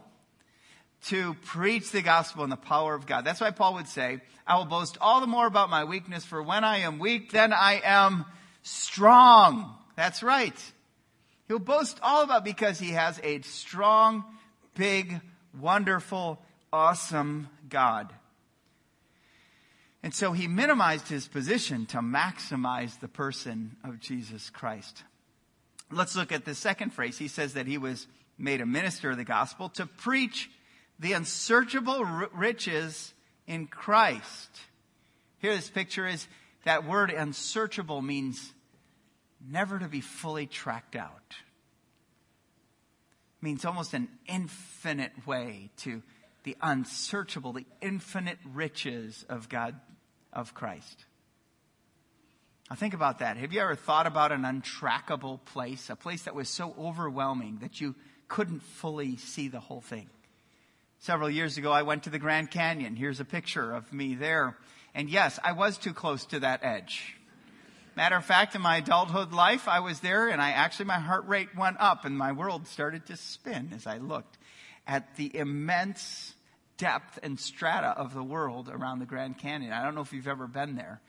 to 1.06 1.34
preach 1.46 1.92
the 1.92 2.04
gospel 2.04 2.44
in 2.44 2.52
the 2.52 2.56
power 2.56 2.94
of 2.94 3.08
God. 3.08 3.26
That's 3.26 3.42
why 3.42 3.50
Paul 3.50 3.76
would 3.76 3.88
say, 3.88 4.22
I 4.46 4.58
will 4.58 4.66
boast 4.66 4.98
all 5.02 5.20
the 5.20 5.28
more 5.28 5.48
about 5.48 5.72
my 5.72 5.86
weakness, 5.86 6.24
for 6.24 6.42
when 6.42 6.64
I 6.64 6.80
am 6.80 7.00
weak, 7.00 7.32
then 7.32 7.52
I 7.52 7.82
am 7.84 8.26
strong. 8.62 9.76
That's 9.96 10.22
right. 10.22 10.56
He'll 11.48 11.60
boast 11.60 12.00
all 12.04 12.24
about 12.24 12.46
because 12.46 12.78
he 12.78 12.92
has 12.92 13.20
a 13.24 13.42
strong, 13.42 14.24
big, 14.76 15.20
wonderful, 15.60 16.40
awesome 16.72 17.50
God. 17.70 18.14
And 20.08 20.16
so 20.16 20.32
he 20.32 20.48
minimized 20.48 21.10
his 21.10 21.28
position 21.28 21.86
to 21.88 21.98
maximize 21.98 22.98
the 22.98 23.10
person 23.10 23.76
of 23.84 24.00
Jesus 24.00 24.50
Christ. 24.50 25.04
Let's 25.92 26.16
look 26.16 26.32
at 26.32 26.46
the 26.46 26.56
second 26.56 26.94
phrase. 26.94 27.18
He 27.18 27.28
says 27.28 27.56
that 27.56 27.68
he 27.68 27.78
was 27.78 28.08
made 28.38 28.62
a 28.62 28.66
minister 28.66 29.12
of 29.12 29.18
the 29.18 29.26
gospel 29.26 29.68
to 29.72 29.86
preach 29.86 30.50
the 30.98 31.12
unsearchable 31.12 32.06
riches 32.06 33.14
in 33.48 33.68
Christ. 33.68 34.50
Here, 35.40 35.54
this 35.54 35.70
picture 35.70 36.08
is 36.08 36.26
that 36.64 36.88
word 36.88 37.12
unsearchable 37.12 38.02
means 38.02 38.54
never 39.46 39.78
to 39.78 39.90
be 39.90 40.00
fully 40.00 40.46
tracked 40.46 40.96
out. 40.96 41.36
It 43.42 43.44
means 43.44 43.66
almost 43.66 43.94
an 43.94 44.08
infinite 44.26 45.28
way 45.28 45.70
to 45.80 46.02
the 46.44 46.56
unsearchable, 46.62 47.52
the 47.52 47.66
infinite 47.82 48.38
riches 48.46 49.26
of 49.28 49.50
God, 49.50 49.76
of 50.38 50.54
Christ. 50.54 51.04
Now 52.70 52.76
think 52.76 52.94
about 52.94 53.20
that. 53.20 53.38
Have 53.38 53.52
you 53.52 53.60
ever 53.60 53.76
thought 53.76 54.08
about 54.08 54.32
an 54.32 54.44
untrackable 54.44 55.44
place? 55.46 55.90
A 55.90 55.96
place 55.96 56.24
that 56.24 56.36
was 56.36 56.48
so 56.48 56.76
overwhelming 56.80 57.60
that 57.62 57.82
you 57.82 57.96
couldn't 58.28 58.62
fully 58.62 59.18
see 59.18 59.48
the 59.48 59.60
whole 59.60 59.82
thing? 59.82 60.10
Several 61.00 61.30
years 61.30 61.58
ago, 61.58 61.72
I 61.72 61.84
went 61.84 62.04
to 62.04 62.10
the 62.10 62.20
Grand 62.20 62.52
Canyon. 62.52 62.96
Here's 62.96 63.20
a 63.20 63.26
picture 63.26 63.74
of 63.74 63.92
me 63.92 64.16
there. 64.16 64.58
And 64.94 65.10
yes, 65.10 65.40
I 65.44 65.54
was 65.54 65.78
too 65.78 65.94
close 65.94 66.26
to 66.28 66.40
that 66.42 66.64
edge. 66.64 67.16
Matter 67.96 68.16
of 68.16 68.26
fact, 68.26 68.54
in 68.54 68.62
my 68.62 68.78
adulthood 68.78 69.32
life, 69.32 69.68
I 69.68 69.80
was 69.80 70.02
there 70.02 70.28
and 70.28 70.42
I 70.42 70.52
actually, 70.52 70.86
my 70.86 71.00
heart 71.00 71.28
rate 71.28 71.56
went 71.58 71.78
up 71.80 72.06
and 72.06 72.18
my 72.18 72.32
world 72.32 72.68
started 72.68 73.08
to 73.08 73.18
spin 73.18 73.72
as 73.74 73.88
I 73.88 73.98
looked 73.98 74.38
at 74.86 75.16
the 75.16 75.36
immense 75.36 76.34
depth 76.78 77.20
and 77.24 77.40
strata 77.40 77.88
of 77.88 78.14
the 78.14 78.24
world 78.24 78.70
around 78.72 79.00
the 79.00 79.06
Grand 79.06 79.38
Canyon. 79.38 79.72
I 79.72 79.84
don't 79.84 79.96
know 79.96 80.02
if 80.02 80.14
you've 80.14 80.28
ever 80.28 80.48
been 80.48 80.76
there. 80.76 81.02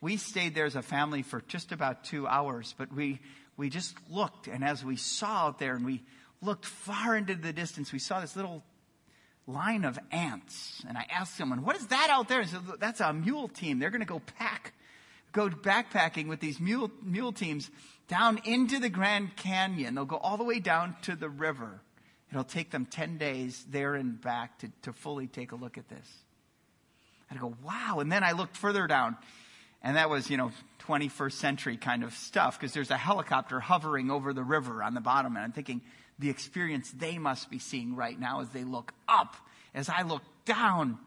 We 0.00 0.16
stayed 0.16 0.54
there 0.54 0.66
as 0.66 0.76
a 0.76 0.82
family 0.82 1.22
for 1.22 1.42
just 1.48 1.72
about 1.72 2.04
two 2.04 2.26
hours, 2.26 2.74
but 2.78 2.92
we, 2.92 3.20
we 3.56 3.68
just 3.68 3.96
looked 4.10 4.46
and 4.46 4.64
as 4.64 4.84
we 4.84 4.96
saw 4.96 5.46
out 5.46 5.58
there 5.58 5.74
and 5.74 5.84
we 5.84 6.02
looked 6.40 6.64
far 6.64 7.16
into 7.16 7.34
the 7.34 7.52
distance, 7.52 7.92
we 7.92 7.98
saw 7.98 8.20
this 8.20 8.36
little 8.36 8.62
line 9.48 9.84
of 9.84 9.98
ants. 10.12 10.82
And 10.88 10.96
I 10.96 11.06
asked 11.10 11.36
someone, 11.36 11.64
what 11.64 11.76
is 11.76 11.86
that 11.88 12.08
out 12.10 12.28
there? 12.28 12.40
And 12.40 12.48
said, 12.48 12.60
that's 12.78 13.00
a 13.00 13.12
mule 13.12 13.48
team. 13.48 13.78
They're 13.78 13.90
going 13.90 14.00
to 14.00 14.06
go 14.06 14.20
pack, 14.20 14.72
go 15.32 15.48
backpacking 15.48 16.28
with 16.28 16.38
these 16.38 16.60
mule, 16.60 16.90
mule 17.02 17.32
teams 17.32 17.70
down 18.06 18.40
into 18.44 18.78
the 18.78 18.88
Grand 18.88 19.36
Canyon. 19.36 19.94
They'll 19.94 20.04
go 20.04 20.16
all 20.16 20.36
the 20.36 20.44
way 20.44 20.60
down 20.60 20.94
to 21.02 21.16
the 21.16 21.28
river. 21.28 21.80
It'll 22.30 22.44
take 22.44 22.70
them 22.70 22.86
10 22.86 23.18
days 23.18 23.64
there 23.70 23.94
and 23.94 24.20
back 24.20 24.58
to, 24.58 24.70
to 24.82 24.92
fully 24.92 25.26
take 25.26 25.52
a 25.52 25.56
look 25.56 25.78
at 25.78 25.88
this. 25.88 26.06
I 27.30 27.36
go, 27.36 27.54
wow. 27.62 27.98
And 28.00 28.10
then 28.10 28.24
I 28.24 28.32
looked 28.32 28.56
further 28.56 28.86
down 28.86 29.16
and 29.82 29.96
that 29.96 30.10
was, 30.10 30.30
you 30.30 30.36
know, 30.36 30.50
21st 30.86 31.32
century 31.32 31.76
kind 31.76 32.02
of 32.02 32.14
stuff 32.14 32.58
because 32.58 32.72
there's 32.72 32.90
a 32.90 32.96
helicopter 32.96 33.60
hovering 33.60 34.10
over 34.10 34.32
the 34.32 34.42
river 34.42 34.82
on 34.82 34.94
the 34.94 35.00
bottom. 35.00 35.36
And 35.36 35.44
I'm 35.44 35.52
thinking, 35.52 35.82
the 36.18 36.30
experience 36.30 36.90
they 36.90 37.18
must 37.18 37.48
be 37.50 37.58
seeing 37.58 37.94
right 37.94 38.18
now 38.18 38.40
as 38.40 38.48
they 38.48 38.64
look 38.64 38.92
up, 39.08 39.36
as 39.74 39.88
I 39.88 40.02
look 40.02 40.22
down. 40.44 40.98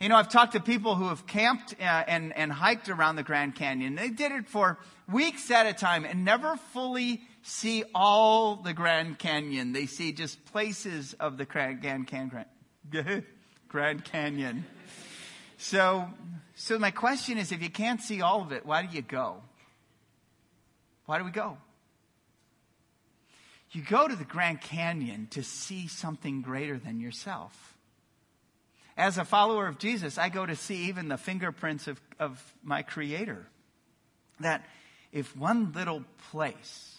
You 0.00 0.08
know, 0.08 0.16
I've 0.16 0.28
talked 0.28 0.54
to 0.54 0.60
people 0.60 0.96
who 0.96 1.08
have 1.08 1.28
camped 1.28 1.76
uh, 1.80 1.84
and, 1.84 2.36
and 2.36 2.50
hiked 2.50 2.88
around 2.88 3.14
the 3.14 3.22
Grand 3.22 3.54
Canyon. 3.54 3.94
They 3.94 4.08
did 4.10 4.32
it 4.32 4.48
for 4.48 4.78
weeks 5.08 5.48
at 5.52 5.66
a 5.66 5.72
time 5.72 6.04
and 6.04 6.24
never 6.24 6.56
fully 6.72 7.20
see 7.42 7.84
all 7.94 8.56
the 8.56 8.72
Grand 8.72 9.18
Canyon. 9.18 9.72
They 9.72 9.86
see 9.86 10.12
just 10.12 10.44
places 10.46 11.14
of 11.14 11.36
the 11.36 11.44
Grand, 11.44 11.82
Grand, 11.82 12.46
Grand 13.68 14.04
Canyon. 14.04 14.64
So, 15.58 16.08
so 16.54 16.78
my 16.78 16.90
question 16.90 17.38
is, 17.38 17.52
if 17.52 17.62
you 17.62 17.70
can't 17.70 18.00
see 18.00 18.20
all 18.20 18.42
of 18.42 18.52
it, 18.52 18.64
why 18.64 18.84
do 18.84 18.94
you 18.94 19.02
go? 19.02 19.36
Why 21.06 21.18
do 21.18 21.24
we 21.24 21.30
go? 21.30 21.58
You 23.72 23.82
go 23.82 24.06
to 24.06 24.14
the 24.14 24.24
Grand 24.24 24.60
Canyon 24.60 25.28
to 25.30 25.42
see 25.42 25.88
something 25.88 26.42
greater 26.42 26.78
than 26.78 27.00
yourself. 27.00 27.76
As 28.96 29.16
a 29.16 29.24
follower 29.24 29.66
of 29.66 29.78
Jesus, 29.78 30.18
I 30.18 30.28
go 30.28 30.44
to 30.44 30.54
see 30.54 30.88
even 30.88 31.08
the 31.08 31.16
fingerprints 31.16 31.88
of, 31.88 32.00
of 32.18 32.54
my 32.62 32.82
Creator. 32.82 33.46
That 34.40 34.64
if 35.10 35.34
one 35.34 35.72
little 35.72 36.04
place, 36.30 36.91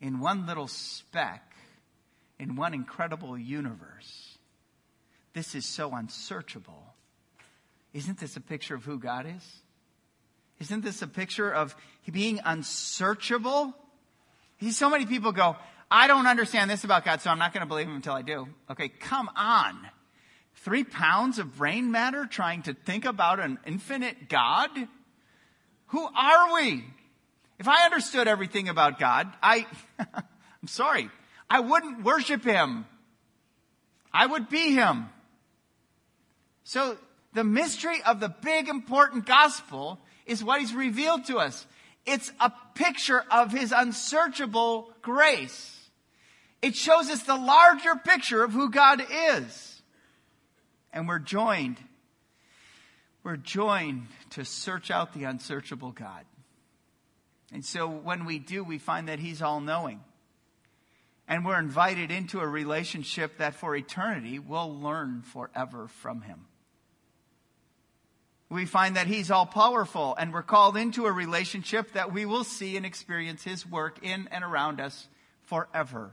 in 0.00 0.20
one 0.20 0.46
little 0.46 0.68
speck, 0.68 1.54
in 2.38 2.56
one 2.56 2.74
incredible 2.74 3.36
universe, 3.36 4.38
this 5.34 5.54
is 5.54 5.66
so 5.66 5.94
unsearchable, 5.94 6.94
isn't 7.92 8.18
this 8.18 8.36
a 8.36 8.40
picture 8.40 8.74
of 8.74 8.84
who 8.84 8.98
God 8.98 9.26
is? 9.26 9.60
Isn't 10.58 10.84
this 10.84 11.02
a 11.02 11.06
picture 11.06 11.50
of 11.50 11.74
being 12.10 12.40
unsearchable? 12.44 13.74
So 14.70 14.90
many 14.90 15.06
people 15.06 15.32
go, 15.32 15.56
I 15.90 16.06
don't 16.06 16.26
understand 16.26 16.70
this 16.70 16.84
about 16.84 17.04
God, 17.04 17.20
so 17.20 17.30
I'm 17.30 17.38
not 17.38 17.52
going 17.52 17.62
to 17.62 17.68
believe 17.68 17.86
him 17.86 17.96
until 17.96 18.12
I 18.12 18.22
do. 18.22 18.48
Okay, 18.70 18.88
come 18.88 19.30
on. 19.34 19.76
three 20.56 20.84
pounds 20.84 21.38
of 21.38 21.56
brain 21.56 21.90
matter 21.90 22.26
trying 22.26 22.62
to 22.62 22.74
think 22.74 23.04
about 23.04 23.40
an 23.40 23.58
infinite 23.66 24.28
God? 24.28 24.70
Who 25.88 26.08
are 26.14 26.54
we? 26.54 26.84
If 27.60 27.68
I 27.68 27.84
understood 27.84 28.26
everything 28.26 28.70
about 28.70 28.98
God, 28.98 29.30
I, 29.42 29.66
I'm 29.98 30.66
sorry, 30.66 31.10
I 31.48 31.60
wouldn't 31.60 32.02
worship 32.02 32.42
Him. 32.42 32.86
I 34.10 34.24
would 34.24 34.48
be 34.48 34.72
Him. 34.72 35.10
So 36.64 36.96
the 37.34 37.44
mystery 37.44 38.02
of 38.02 38.18
the 38.18 38.30
big 38.30 38.68
important 38.68 39.26
gospel 39.26 40.00
is 40.24 40.42
what 40.42 40.60
He's 40.60 40.74
revealed 40.74 41.26
to 41.26 41.36
us. 41.36 41.66
It's 42.06 42.32
a 42.40 42.50
picture 42.74 43.22
of 43.30 43.52
His 43.52 43.72
unsearchable 43.76 44.90
grace. 45.02 45.78
It 46.62 46.74
shows 46.74 47.10
us 47.10 47.24
the 47.24 47.36
larger 47.36 47.94
picture 47.94 48.42
of 48.42 48.52
who 48.52 48.70
God 48.70 49.02
is. 49.34 49.82
And 50.94 51.06
we're 51.06 51.18
joined. 51.18 51.76
We're 53.22 53.36
joined 53.36 54.06
to 54.30 54.46
search 54.46 54.90
out 54.90 55.12
the 55.12 55.24
unsearchable 55.24 55.92
God. 55.92 56.24
And 57.52 57.64
so 57.64 57.88
when 57.88 58.24
we 58.24 58.38
do, 58.38 58.62
we 58.62 58.78
find 58.78 59.08
that 59.08 59.18
He's 59.18 59.42
all 59.42 59.60
knowing. 59.60 60.00
And 61.26 61.44
we're 61.44 61.58
invited 61.58 62.10
into 62.10 62.40
a 62.40 62.46
relationship 62.46 63.38
that 63.38 63.54
for 63.54 63.76
eternity 63.76 64.38
we'll 64.38 64.74
learn 64.80 65.22
forever 65.22 65.88
from 65.88 66.22
Him. 66.22 66.46
We 68.48 68.66
find 68.66 68.96
that 68.96 69.06
He's 69.06 69.30
all 69.30 69.46
powerful 69.46 70.16
and 70.16 70.32
we're 70.32 70.42
called 70.42 70.76
into 70.76 71.06
a 71.06 71.12
relationship 71.12 71.92
that 71.92 72.12
we 72.12 72.26
will 72.26 72.44
see 72.44 72.76
and 72.76 72.84
experience 72.84 73.44
His 73.44 73.66
work 73.66 73.98
in 74.02 74.28
and 74.32 74.44
around 74.44 74.80
us 74.80 75.08
forever. 75.42 76.12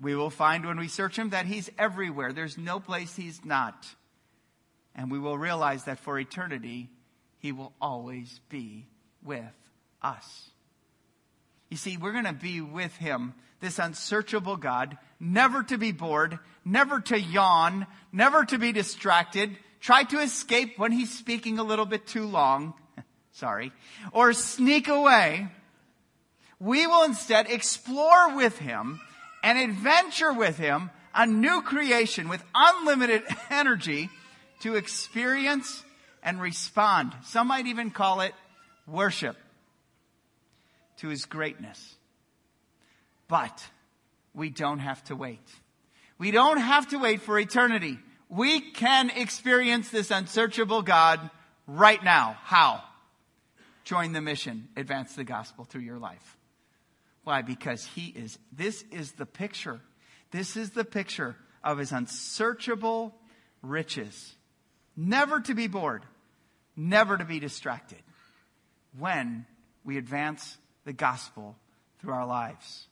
We 0.00 0.14
will 0.14 0.30
find 0.30 0.64
when 0.64 0.78
we 0.78 0.88
search 0.88 1.16
Him 1.16 1.30
that 1.30 1.46
He's 1.46 1.70
everywhere. 1.78 2.32
There's 2.32 2.58
no 2.58 2.80
place 2.80 3.14
He's 3.16 3.44
not. 3.44 3.86
And 4.94 5.10
we 5.10 5.18
will 5.18 5.38
realize 5.38 5.84
that 5.84 6.00
for 6.00 6.18
eternity, 6.18 6.88
He 7.38 7.52
will 7.52 7.72
always 7.80 8.40
be 8.48 8.86
with 9.22 9.67
us. 10.02 10.50
You 11.70 11.76
see, 11.76 11.96
we're 11.96 12.12
going 12.12 12.24
to 12.24 12.32
be 12.32 12.60
with 12.60 12.94
Him, 12.96 13.34
this 13.60 13.78
unsearchable 13.78 14.56
God, 14.56 14.96
never 15.20 15.62
to 15.64 15.78
be 15.78 15.92
bored, 15.92 16.38
never 16.64 17.00
to 17.00 17.20
yawn, 17.20 17.86
never 18.12 18.44
to 18.46 18.58
be 18.58 18.72
distracted, 18.72 19.56
try 19.80 20.04
to 20.04 20.20
escape 20.20 20.78
when 20.78 20.92
He's 20.92 21.16
speaking 21.16 21.58
a 21.58 21.64
little 21.64 21.86
bit 21.86 22.06
too 22.06 22.26
long, 22.26 22.74
sorry, 23.32 23.72
or 24.12 24.32
sneak 24.32 24.88
away. 24.88 25.48
We 26.58 26.86
will 26.86 27.04
instead 27.04 27.50
explore 27.50 28.36
with 28.36 28.58
Him 28.58 29.00
an 29.42 29.56
adventure 29.56 30.32
with 30.32 30.56
Him, 30.56 30.90
a 31.14 31.26
new 31.26 31.62
creation 31.62 32.28
with 32.28 32.42
unlimited 32.54 33.22
energy 33.50 34.08
to 34.60 34.74
experience 34.74 35.84
and 36.22 36.40
respond. 36.40 37.12
Some 37.24 37.48
might 37.48 37.66
even 37.66 37.90
call 37.90 38.22
it 38.22 38.32
worship 38.86 39.36
to 40.98 41.08
His 41.08 41.24
greatness. 41.24 41.96
But 43.28 43.64
we 44.34 44.50
don't 44.50 44.78
have 44.78 45.02
to 45.04 45.16
wait. 45.16 45.46
We 46.18 46.30
don't 46.30 46.58
have 46.58 46.88
to 46.88 46.98
wait 46.98 47.22
for 47.22 47.38
eternity. 47.38 47.98
We 48.28 48.60
can 48.60 49.10
experience 49.10 49.90
this 49.90 50.10
unsearchable 50.10 50.82
God 50.82 51.30
right 51.66 52.02
now. 52.02 52.36
How? 52.42 52.82
Join 53.84 54.12
the 54.12 54.20
mission, 54.20 54.68
advance 54.76 55.14
the 55.14 55.24
gospel 55.24 55.64
through 55.64 55.82
your 55.82 55.98
life. 55.98 56.36
Why? 57.24 57.42
Because 57.42 57.84
he 57.84 58.06
is, 58.06 58.38
this 58.52 58.84
is 58.90 59.12
the 59.12 59.26
picture. 59.26 59.80
This 60.30 60.56
is 60.56 60.70
the 60.70 60.84
picture 60.84 61.36
of 61.64 61.78
his 61.78 61.92
unsearchable 61.92 63.14
riches. 63.62 64.34
Never 64.96 65.40
to 65.40 65.54
be 65.54 65.68
bored, 65.68 66.02
never 66.76 67.16
to 67.16 67.24
be 67.24 67.38
distracted 67.38 67.98
when 68.98 69.46
we 69.84 69.96
advance 69.96 70.58
the 70.88 70.92
gospel 70.94 71.54
through 72.00 72.14
our 72.14 72.26
lives. 72.26 72.86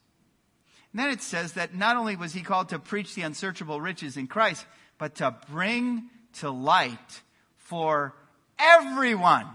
And 0.93 1.01
then 1.01 1.09
it 1.09 1.23
says 1.23 1.55
that 1.55 1.75
not 1.75 1.97
only 1.97 2.15
was 2.15 2.35
he 2.35 2.43
called 2.43 2.69
to 2.69 2.79
preach 2.79 3.15
the 3.15 3.23
unsearchable 3.23 3.81
riches 3.81 4.19
in 4.19 4.27
Christ, 4.27 4.67
but 4.99 5.15
to 5.17 5.35
bring 5.51 6.03
to 6.41 6.51
light 6.51 7.23
for 7.57 8.15
everyone, 8.59 9.47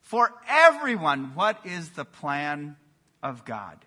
for 0.00 0.32
everyone, 0.48 1.34
what 1.34 1.58
is 1.64 1.90
the 1.90 2.04
plan 2.04 2.76
of 3.20 3.44
God. 3.44 3.84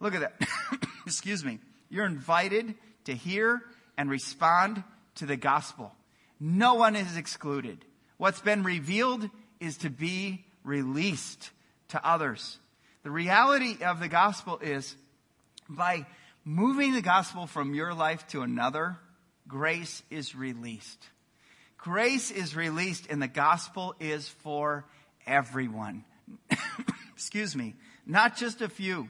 Look 0.00 0.14
at 0.14 0.20
that. 0.20 0.48
Excuse 1.06 1.44
me. 1.44 1.58
You're 1.90 2.06
invited 2.06 2.74
to 3.04 3.14
hear 3.14 3.60
and 3.98 4.08
respond 4.08 4.82
to 5.16 5.26
the 5.26 5.36
gospel. 5.36 5.94
No 6.40 6.76
one 6.76 6.96
is 6.96 7.18
excluded. 7.18 7.84
What's 8.16 8.40
been 8.40 8.62
revealed 8.62 9.28
is 9.60 9.76
to 9.78 9.90
be 9.90 10.46
released 10.64 11.50
to 11.88 12.06
others. 12.06 12.58
The 13.02 13.10
reality 13.10 13.82
of 13.84 14.00
the 14.00 14.08
gospel 14.08 14.58
is 14.58 14.94
by 15.68 16.06
moving 16.44 16.92
the 16.92 17.02
gospel 17.02 17.46
from 17.46 17.74
your 17.74 17.94
life 17.94 18.26
to 18.28 18.42
another, 18.42 18.98
grace 19.48 20.02
is 20.10 20.34
released. 20.34 21.02
Grace 21.78 22.30
is 22.30 22.54
released 22.54 23.06
and 23.08 23.22
the 23.22 23.28
gospel 23.28 23.94
is 24.00 24.28
for 24.28 24.84
everyone. 25.26 26.04
Excuse 27.14 27.56
me 27.56 27.74
not 28.10 28.36
just 28.36 28.60
a 28.60 28.68
few, 28.68 29.08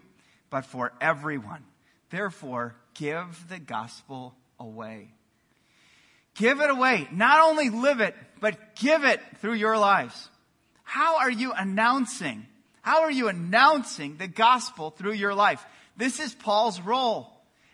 but 0.50 0.66
for 0.66 0.92
everyone. 1.00 1.64
Therefore, 2.10 2.76
give 2.94 3.48
the 3.48 3.58
gospel 3.58 4.34
away. 4.58 5.14
Give 6.34 6.60
it 6.60 6.70
away. 6.70 7.08
Not 7.10 7.40
only 7.40 7.70
live 7.70 8.00
it, 8.00 8.14
but 8.40 8.76
give 8.76 9.04
it 9.04 9.20
through 9.38 9.54
your 9.54 9.78
lives. 9.78 10.28
How 10.82 11.18
are 11.18 11.30
you 11.30 11.52
announcing? 11.52 12.46
How 12.82 13.02
are 13.02 13.10
you 13.10 13.28
announcing 13.28 14.16
the 14.16 14.28
gospel 14.28 14.90
through 14.90 15.12
your 15.12 15.34
life? 15.34 15.64
This 15.96 16.18
is 16.20 16.34
Paul's 16.34 16.80
role 16.80 17.30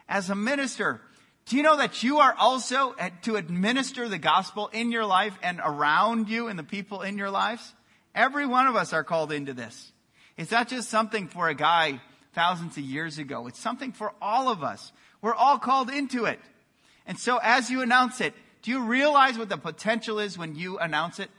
as 0.08 0.30
a 0.30 0.34
minister. 0.34 1.00
Do 1.46 1.56
you 1.56 1.62
know 1.62 1.76
that 1.76 2.02
you 2.02 2.18
are 2.18 2.34
also 2.36 2.94
to 3.22 3.36
administer 3.36 4.08
the 4.08 4.18
gospel 4.18 4.68
in 4.72 4.90
your 4.90 5.04
life 5.04 5.38
and 5.42 5.60
around 5.62 6.28
you 6.28 6.48
and 6.48 6.58
the 6.58 6.64
people 6.64 7.02
in 7.02 7.18
your 7.18 7.30
lives? 7.30 7.72
Every 8.14 8.46
one 8.46 8.66
of 8.66 8.74
us 8.74 8.92
are 8.92 9.04
called 9.04 9.30
into 9.30 9.54
this. 9.54 9.92
It's 10.36 10.50
not 10.50 10.68
just 10.68 10.88
something 10.88 11.28
for 11.28 11.48
a 11.48 11.54
guy 11.54 12.00
thousands 12.34 12.76
of 12.76 12.82
years 12.82 13.18
ago. 13.18 13.46
It's 13.46 13.60
something 13.60 13.92
for 13.92 14.12
all 14.20 14.48
of 14.48 14.62
us. 14.62 14.92
We're 15.22 15.34
all 15.34 15.58
called 15.58 15.88
into 15.88 16.24
it. 16.24 16.40
And 17.06 17.18
so 17.18 17.38
as 17.42 17.70
you 17.70 17.80
announce 17.80 18.20
it, 18.20 18.34
do 18.62 18.72
you 18.72 18.82
realize 18.84 19.38
what 19.38 19.48
the 19.48 19.56
potential 19.56 20.18
is 20.18 20.36
when 20.36 20.56
you 20.56 20.78
announce 20.78 21.20
it? 21.20 21.30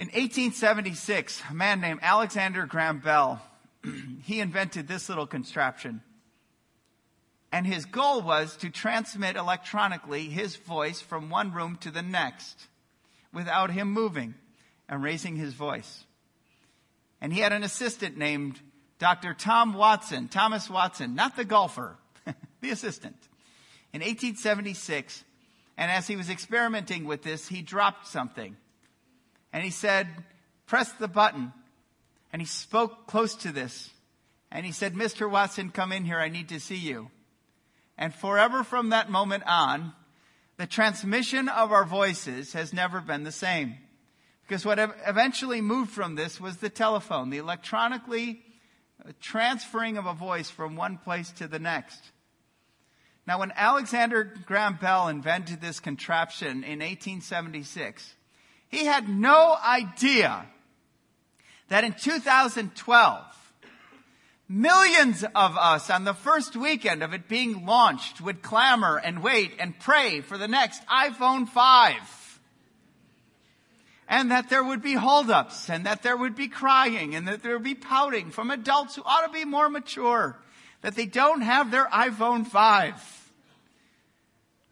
In 0.00 0.06
1876, 0.06 1.42
a 1.50 1.52
man 1.52 1.82
named 1.82 2.00
Alexander 2.00 2.64
Graham 2.64 3.00
Bell, 3.00 3.42
he 4.22 4.40
invented 4.40 4.88
this 4.88 5.10
little 5.10 5.26
contraption. 5.26 6.00
And 7.52 7.66
his 7.66 7.84
goal 7.84 8.22
was 8.22 8.56
to 8.58 8.70
transmit 8.70 9.36
electronically 9.36 10.30
his 10.30 10.56
voice 10.56 11.02
from 11.02 11.28
one 11.28 11.52
room 11.52 11.76
to 11.82 11.90
the 11.90 12.00
next 12.00 12.66
without 13.30 13.72
him 13.72 13.92
moving 13.92 14.36
and 14.88 15.02
raising 15.02 15.36
his 15.36 15.52
voice. 15.52 16.04
And 17.20 17.30
he 17.30 17.40
had 17.40 17.52
an 17.52 17.62
assistant 17.62 18.16
named 18.16 18.58
Dr. 18.98 19.34
Tom 19.34 19.74
Watson, 19.74 20.28
Thomas 20.28 20.70
Watson, 20.70 21.14
not 21.14 21.36
the 21.36 21.44
golfer, 21.44 21.98
the 22.62 22.70
assistant. 22.70 23.18
In 23.92 24.00
1876, 24.00 25.24
and 25.76 25.90
as 25.90 26.06
he 26.06 26.16
was 26.16 26.30
experimenting 26.30 27.04
with 27.04 27.22
this, 27.22 27.48
he 27.48 27.60
dropped 27.60 28.06
something. 28.06 28.56
And 29.52 29.64
he 29.64 29.70
said, 29.70 30.08
press 30.66 30.90
the 30.92 31.08
button. 31.08 31.52
And 32.32 32.40
he 32.40 32.46
spoke 32.46 33.06
close 33.06 33.34
to 33.36 33.52
this. 33.52 33.90
And 34.52 34.64
he 34.64 34.72
said, 34.72 34.94
Mr. 34.94 35.30
Watson, 35.30 35.70
come 35.70 35.92
in 35.92 36.04
here. 36.04 36.18
I 36.18 36.28
need 36.28 36.48
to 36.50 36.60
see 36.60 36.76
you. 36.76 37.10
And 37.98 38.14
forever 38.14 38.64
from 38.64 38.90
that 38.90 39.10
moment 39.10 39.44
on, 39.46 39.92
the 40.56 40.66
transmission 40.66 41.48
of 41.48 41.72
our 41.72 41.84
voices 41.84 42.52
has 42.52 42.72
never 42.72 43.00
been 43.00 43.24
the 43.24 43.32
same. 43.32 43.76
Because 44.42 44.64
what 44.64 44.78
eventually 45.06 45.60
moved 45.60 45.90
from 45.90 46.16
this 46.16 46.40
was 46.40 46.56
the 46.56 46.70
telephone, 46.70 47.30
the 47.30 47.38
electronically 47.38 48.42
uh, 49.04 49.12
transferring 49.20 49.96
of 49.96 50.06
a 50.06 50.12
voice 50.12 50.50
from 50.50 50.76
one 50.76 50.98
place 50.98 51.30
to 51.32 51.46
the 51.46 51.58
next. 51.58 52.00
Now, 53.26 53.38
when 53.38 53.52
Alexander 53.54 54.34
Graham 54.46 54.76
Bell 54.80 55.08
invented 55.08 55.60
this 55.60 55.78
contraption 55.78 56.64
in 56.64 56.80
1876, 56.80 58.14
he 58.70 58.86
had 58.86 59.08
no 59.08 59.56
idea 59.62 60.46
that 61.68 61.84
in 61.84 61.92
2012, 61.92 63.24
millions 64.48 65.24
of 65.34 65.56
us 65.56 65.90
on 65.90 66.04
the 66.04 66.14
first 66.14 66.56
weekend 66.56 67.02
of 67.02 67.12
it 67.12 67.28
being 67.28 67.66
launched 67.66 68.20
would 68.20 68.42
clamor 68.42 68.96
and 68.96 69.22
wait 69.22 69.52
and 69.58 69.78
pray 69.78 70.20
for 70.20 70.38
the 70.38 70.48
next 70.48 70.84
iPhone 70.86 71.48
5 71.48 72.20
and 74.10 74.32
that 74.32 74.50
there 74.50 74.64
would 74.64 74.82
be 74.82 74.94
holdups 74.94 75.70
and 75.70 75.86
that 75.86 76.02
there 76.02 76.16
would 76.16 76.34
be 76.34 76.48
crying 76.48 77.14
and 77.14 77.28
that 77.28 77.44
there 77.44 77.52
would 77.52 77.62
be 77.62 77.76
pouting 77.76 78.30
from 78.30 78.50
adults 78.50 78.96
who 78.96 79.02
ought 79.06 79.24
to 79.24 79.32
be 79.32 79.44
more 79.44 79.70
mature, 79.70 80.36
that 80.80 80.96
they 80.96 81.06
don't 81.06 81.42
have 81.42 81.70
their 81.70 81.86
iPhone 81.86 82.44
5. 82.44 83.19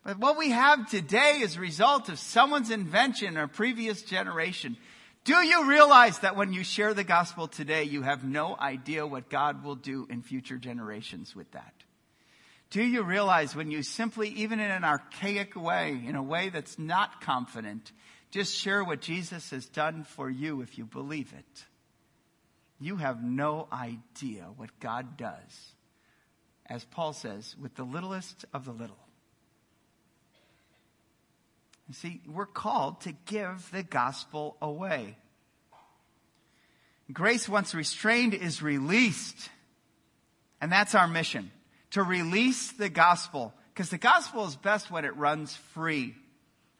But 0.09 0.21
what 0.21 0.39
we 0.39 0.53
have 0.53 0.89
today 0.89 1.41
is 1.43 1.57
a 1.57 1.61
result 1.61 2.09
of 2.09 2.19
someone's 2.19 2.71
invention 2.71 3.37
or 3.37 3.47
previous 3.47 4.01
generation. 4.01 4.79
Do 5.25 5.35
you 5.35 5.69
realize 5.69 6.21
that 6.21 6.35
when 6.35 6.55
you 6.55 6.65
share 6.65 6.95
the 6.95 7.05
gospel 7.05 7.47
today, 7.47 7.83
you 7.83 8.01
have 8.01 8.25
no 8.25 8.57
idea 8.59 9.07
what 9.07 9.29
God 9.29 9.63
will 9.63 9.75
do 9.75 10.07
in 10.09 10.23
future 10.23 10.57
generations 10.57 11.37
with 11.37 11.51
that? 11.51 11.75
Do 12.71 12.83
you 12.83 13.03
realize 13.03 13.55
when 13.55 13.71
you 13.71 13.83
simply, 13.83 14.31
even 14.31 14.61
in 14.61 14.71
an 14.71 14.83
archaic 14.83 15.55
way, 15.55 16.03
in 16.07 16.17
a 16.17 16.23
way 16.23 16.49
that's 16.49 16.79
not 16.79 17.21
confident, 17.21 17.93
just 18.31 18.57
share 18.57 18.83
what 18.83 19.03
Jesus 19.03 19.51
has 19.51 19.67
done 19.67 20.05
for 20.05 20.31
you 20.31 20.63
if 20.63 20.79
you 20.79 20.87
believe 20.87 21.35
it? 21.37 21.65
You 22.81 22.97
have 22.97 23.23
no 23.23 23.69
idea 23.71 24.47
what 24.57 24.81
God 24.81 25.19
does, 25.19 25.75
as 26.65 26.83
Paul 26.87 27.13
says, 27.13 27.55
with 27.61 27.75
the 27.75 27.85
littlest 27.85 28.47
of 28.55 28.65
the 28.65 28.73
little. 28.73 28.97
You 31.89 31.95
see, 31.95 32.21
we're 32.29 32.47
called 32.47 33.01
to 33.03 33.13
give 33.25 33.71
the 33.73 33.83
gospel 33.83 34.57
away. 34.61 35.17
Grace, 37.11 37.49
once 37.49 37.75
restrained, 37.75 38.35
is 38.35 38.63
released. 38.63 39.49
And 40.61 40.71
that's 40.71 40.95
our 40.95 41.09
mission 41.09 41.51
to 41.93 42.03
release 42.03 42.73
the 42.73 42.91
gospel. 42.91 43.55
Because 43.73 43.89
the 43.89 43.97
gospel 43.97 44.45
is 44.47 44.55
best 44.57 44.91
when 44.91 45.07
it 45.07 45.17
runs 45.17 45.57
free, 45.73 46.15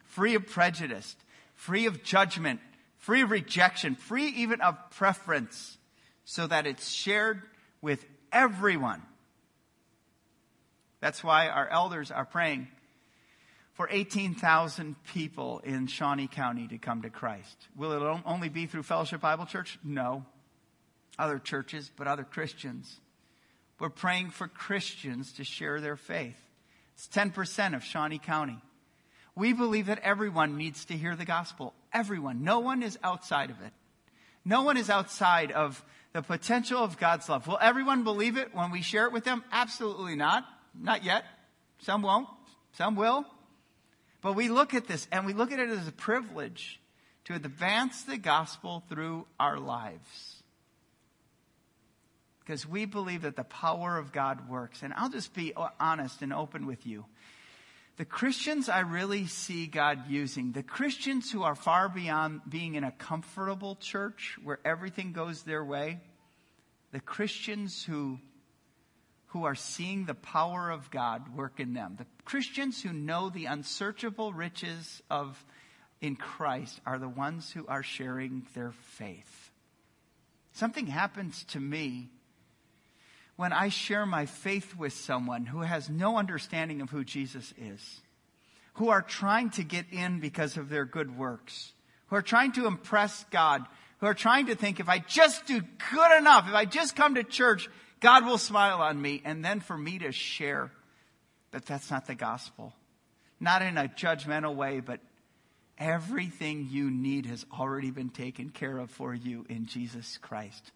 free 0.05 0.35
of 0.35 0.45
prejudice, 0.45 1.15
free 1.55 1.87
of 1.87 2.03
judgment, 2.03 2.59
free 2.97 3.21
of 3.21 3.31
rejection, 3.31 3.95
free 3.95 4.27
even 4.27 4.61
of 4.61 4.75
preference, 4.91 5.77
so 6.25 6.45
that 6.45 6.67
it's 6.67 6.89
shared 6.89 7.41
with 7.81 8.05
everyone. 8.31 9.01
That's 10.99 11.23
why 11.23 11.47
our 11.47 11.67
elders 11.67 12.11
are 12.11 12.25
praying 12.25 12.67
for 13.79 13.87
18,000 13.89 15.01
people 15.13 15.61
in 15.63 15.87
Shawnee 15.87 16.27
County 16.27 16.67
to 16.67 16.77
come 16.77 17.03
to 17.03 17.09
Christ. 17.09 17.55
Will 17.77 17.93
it 17.93 18.21
only 18.25 18.49
be 18.49 18.65
through 18.65 18.83
Fellowship 18.83 19.21
Bible 19.21 19.45
Church? 19.45 19.79
No. 19.85 20.25
Other 21.17 21.39
churches, 21.39 21.89
but 21.95 22.05
other 22.05 22.25
Christians. 22.25 22.99
We're 23.79 23.87
praying 23.87 24.31
for 24.31 24.49
Christians 24.49 25.31
to 25.37 25.45
share 25.45 25.79
their 25.79 25.95
faith. 25.95 26.35
It's 26.95 27.07
10% 27.07 27.73
of 27.73 27.81
Shawnee 27.81 28.19
County. 28.19 28.57
We 29.33 29.53
believe 29.53 29.85
that 29.85 29.99
everyone 29.99 30.57
needs 30.57 30.83
to 30.87 30.97
hear 30.97 31.15
the 31.15 31.23
gospel. 31.23 31.73
Everyone. 31.93 32.43
No 32.43 32.59
one 32.59 32.83
is 32.83 32.99
outside 33.01 33.49
of 33.49 33.61
it. 33.61 33.71
No 34.43 34.63
one 34.63 34.75
is 34.75 34.89
outside 34.89 35.53
of 35.53 35.81
the 36.11 36.21
potential 36.21 36.83
of 36.83 36.97
God's 36.97 37.29
love. 37.29 37.47
Will 37.47 37.57
everyone 37.61 38.03
believe 38.03 38.35
it 38.35 38.53
when 38.53 38.71
we 38.71 38.81
share 38.81 39.05
it 39.05 39.13
with 39.13 39.23
them? 39.23 39.41
Absolutely 39.53 40.17
not. 40.17 40.43
Not 40.77 41.05
yet. 41.05 41.23
Some 41.83 42.01
won't. 42.01 42.27
Some 42.73 42.97
will. 42.97 43.25
But 44.21 44.33
we 44.33 44.49
look 44.49 44.73
at 44.73 44.87
this 44.87 45.07
and 45.11 45.25
we 45.25 45.33
look 45.33 45.51
at 45.51 45.59
it 45.59 45.69
as 45.69 45.87
a 45.87 45.93
privilege 45.93 46.79
to 47.25 47.35
advance 47.35 48.03
the 48.03 48.17
gospel 48.17 48.83
through 48.89 49.25
our 49.39 49.59
lives. 49.59 50.43
Because 52.39 52.67
we 52.67 52.85
believe 52.85 53.21
that 53.21 53.35
the 53.35 53.43
power 53.43 53.97
of 53.97 54.11
God 54.11 54.49
works. 54.49 54.81
And 54.81 54.93
I'll 54.93 55.09
just 55.09 55.33
be 55.33 55.53
honest 55.79 56.21
and 56.21 56.33
open 56.33 56.65
with 56.65 56.85
you. 56.85 57.05
The 57.97 58.05
Christians 58.05 58.69
I 58.69 58.79
really 58.79 59.27
see 59.27 59.67
God 59.67 60.07
using, 60.07 60.53
the 60.53 60.63
Christians 60.63 61.29
who 61.31 61.43
are 61.43 61.53
far 61.53 61.89
beyond 61.89 62.41
being 62.47 62.75
in 62.75 62.85
a 62.85 62.93
comfortable 62.93 63.75
church 63.75 64.37
where 64.41 64.59
everything 64.63 65.11
goes 65.11 65.43
their 65.43 65.63
way, 65.63 65.99
the 66.91 67.01
Christians 67.01 67.83
who 67.83 68.19
who 69.29 69.45
are 69.45 69.55
seeing 69.55 70.05
the 70.05 70.15
power 70.15 70.69
of 70.69 70.89
God 70.91 71.35
work 71.35 71.59
in 71.59 71.73
them. 71.73 71.95
The 71.97 72.05
Christians 72.25 72.81
who 72.81 72.91
know 72.91 73.29
the 73.29 73.45
unsearchable 73.45 74.33
riches 74.33 75.01
of 75.09 75.43
in 76.01 76.15
Christ 76.15 76.79
are 76.85 76.97
the 76.97 77.09
ones 77.09 77.51
who 77.51 77.65
are 77.67 77.83
sharing 77.83 78.45
their 78.53 78.71
faith. 78.71 79.51
Something 80.53 80.87
happens 80.87 81.43
to 81.49 81.59
me 81.59 82.09
when 83.35 83.53
I 83.53 83.69
share 83.69 84.05
my 84.05 84.25
faith 84.25 84.75
with 84.75 84.93
someone 84.93 85.45
who 85.45 85.61
has 85.61 85.89
no 85.89 86.17
understanding 86.17 86.81
of 86.81 86.89
who 86.89 87.03
Jesus 87.03 87.53
is, 87.57 88.01
who 88.73 88.89
are 88.89 89.01
trying 89.01 89.49
to 89.51 89.63
get 89.63 89.85
in 89.91 90.19
because 90.19 90.57
of 90.57 90.69
their 90.69 90.85
good 90.85 91.17
works, 91.17 91.71
who 92.07 92.15
are 92.15 92.21
trying 92.21 92.51
to 92.53 92.65
impress 92.65 93.23
God, 93.31 93.63
who 93.99 94.07
are 94.07 94.13
trying 94.13 94.47
to 94.47 94.55
think 94.55 94.79
if 94.79 94.89
I 94.89 94.99
just 94.99 95.45
do 95.45 95.61
good 95.61 96.17
enough, 96.17 96.47
if 96.47 96.53
I 96.55 96.65
just 96.65 96.95
come 96.95 97.15
to 97.15 97.23
church, 97.23 97.69
God 97.99 98.25
will 98.25 98.37
smile 98.37 98.81
on 98.81 99.01
me. 99.01 99.21
And 99.25 99.43
then 99.43 99.59
for 99.59 99.77
me 99.77 99.99
to 99.99 100.11
share 100.11 100.71
that 101.51 101.65
that's 101.65 101.91
not 101.91 102.07
the 102.07 102.15
gospel. 102.15 102.73
Not 103.39 103.61
in 103.61 103.77
a 103.77 103.87
judgmental 103.87 104.55
way, 104.55 104.79
but 104.79 104.99
everything 105.77 106.67
you 106.69 106.91
need 106.91 107.25
has 107.25 107.45
already 107.57 107.91
been 107.91 108.09
taken 108.09 108.49
care 108.49 108.77
of 108.77 108.91
for 108.91 109.13
you 109.13 109.45
in 109.49 109.65
Jesus 109.65 110.17
Christ. 110.21 110.71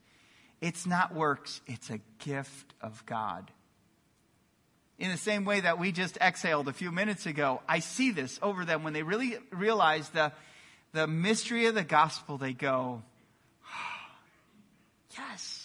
It's 0.61 0.85
not 0.85 1.13
works, 1.13 1.61
it's 1.67 1.89
a 1.89 1.99
gift 2.19 2.73
of 2.81 3.05
God. 3.05 3.51
In 4.97 5.11
the 5.11 5.17
same 5.17 5.43
way 5.43 5.59
that 5.59 5.79
we 5.79 5.91
just 5.91 6.17
exhaled 6.21 6.69
a 6.69 6.73
few 6.73 6.91
minutes 6.91 7.25
ago, 7.25 7.61
I 7.67 7.79
see 7.79 8.11
this 8.11 8.39
over 8.41 8.63
them 8.63 8.83
when 8.83 8.93
they 8.93 9.03
really 9.03 9.37
realize 9.51 10.07
the, 10.09 10.31
the 10.93 11.07
mystery 11.07 11.65
of 11.65 11.75
the 11.75 11.83
gospel, 11.83 12.37
they 12.37 12.53
go, 12.53 13.01
yes. 15.17 15.62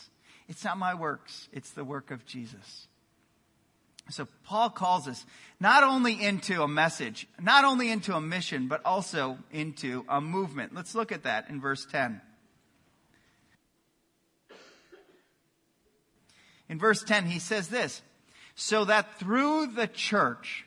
It's 0.48 0.64
not 0.64 0.78
my 0.78 0.94
works, 0.94 1.48
it's 1.52 1.70
the 1.70 1.84
work 1.84 2.10
of 2.10 2.24
Jesus. 2.24 2.88
So 4.10 4.26
Paul 4.44 4.70
calls 4.70 5.06
us 5.06 5.26
not 5.60 5.84
only 5.84 6.22
into 6.22 6.62
a 6.62 6.68
message, 6.68 7.28
not 7.40 7.64
only 7.64 7.90
into 7.90 8.14
a 8.14 8.20
mission, 8.20 8.66
but 8.66 8.80
also 8.84 9.38
into 9.52 10.06
a 10.08 10.20
movement. 10.20 10.74
Let's 10.74 10.94
look 10.94 11.12
at 11.12 11.24
that 11.24 11.50
in 11.50 11.60
verse 11.60 11.84
10. 11.84 12.22
In 16.70 16.78
verse 16.78 17.02
10, 17.02 17.26
he 17.26 17.38
says 17.38 17.68
this, 17.68 18.02
so 18.54 18.86
that 18.86 19.18
through 19.18 19.66
the 19.68 19.86
church, 19.86 20.64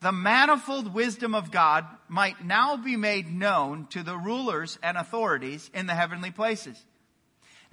the 0.00 0.12
manifold 0.12 0.92
wisdom 0.92 1.34
of 1.34 1.50
God 1.50 1.86
might 2.08 2.44
now 2.44 2.76
be 2.76 2.96
made 2.96 3.32
known 3.32 3.86
to 3.90 4.02
the 4.02 4.16
rulers 4.16 4.78
and 4.82 4.98
authorities 4.98 5.70
in 5.72 5.86
the 5.86 5.94
heavenly 5.94 6.30
places. 6.30 6.82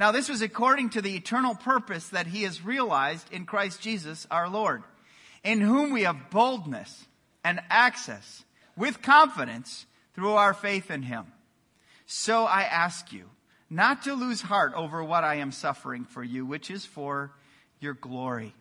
Now, 0.01 0.11
this 0.11 0.29
was 0.29 0.41
according 0.41 0.89
to 0.91 1.01
the 1.03 1.15
eternal 1.15 1.53
purpose 1.53 2.09
that 2.09 2.25
he 2.25 2.41
has 2.41 2.65
realized 2.65 3.31
in 3.31 3.45
Christ 3.45 3.81
Jesus 3.81 4.25
our 4.31 4.49
Lord, 4.49 4.81
in 5.43 5.61
whom 5.61 5.91
we 5.91 6.01
have 6.05 6.31
boldness 6.31 7.05
and 7.43 7.59
access 7.69 8.43
with 8.75 9.03
confidence 9.03 9.85
through 10.15 10.31
our 10.31 10.55
faith 10.55 10.89
in 10.89 11.03
him. 11.03 11.27
So 12.07 12.45
I 12.45 12.63
ask 12.63 13.13
you 13.13 13.29
not 13.69 14.01
to 14.05 14.15
lose 14.15 14.41
heart 14.41 14.73
over 14.75 15.03
what 15.03 15.23
I 15.23 15.35
am 15.35 15.51
suffering 15.51 16.05
for 16.05 16.23
you, 16.23 16.47
which 16.47 16.71
is 16.71 16.83
for 16.83 17.31
your 17.79 17.93
glory. 17.93 18.55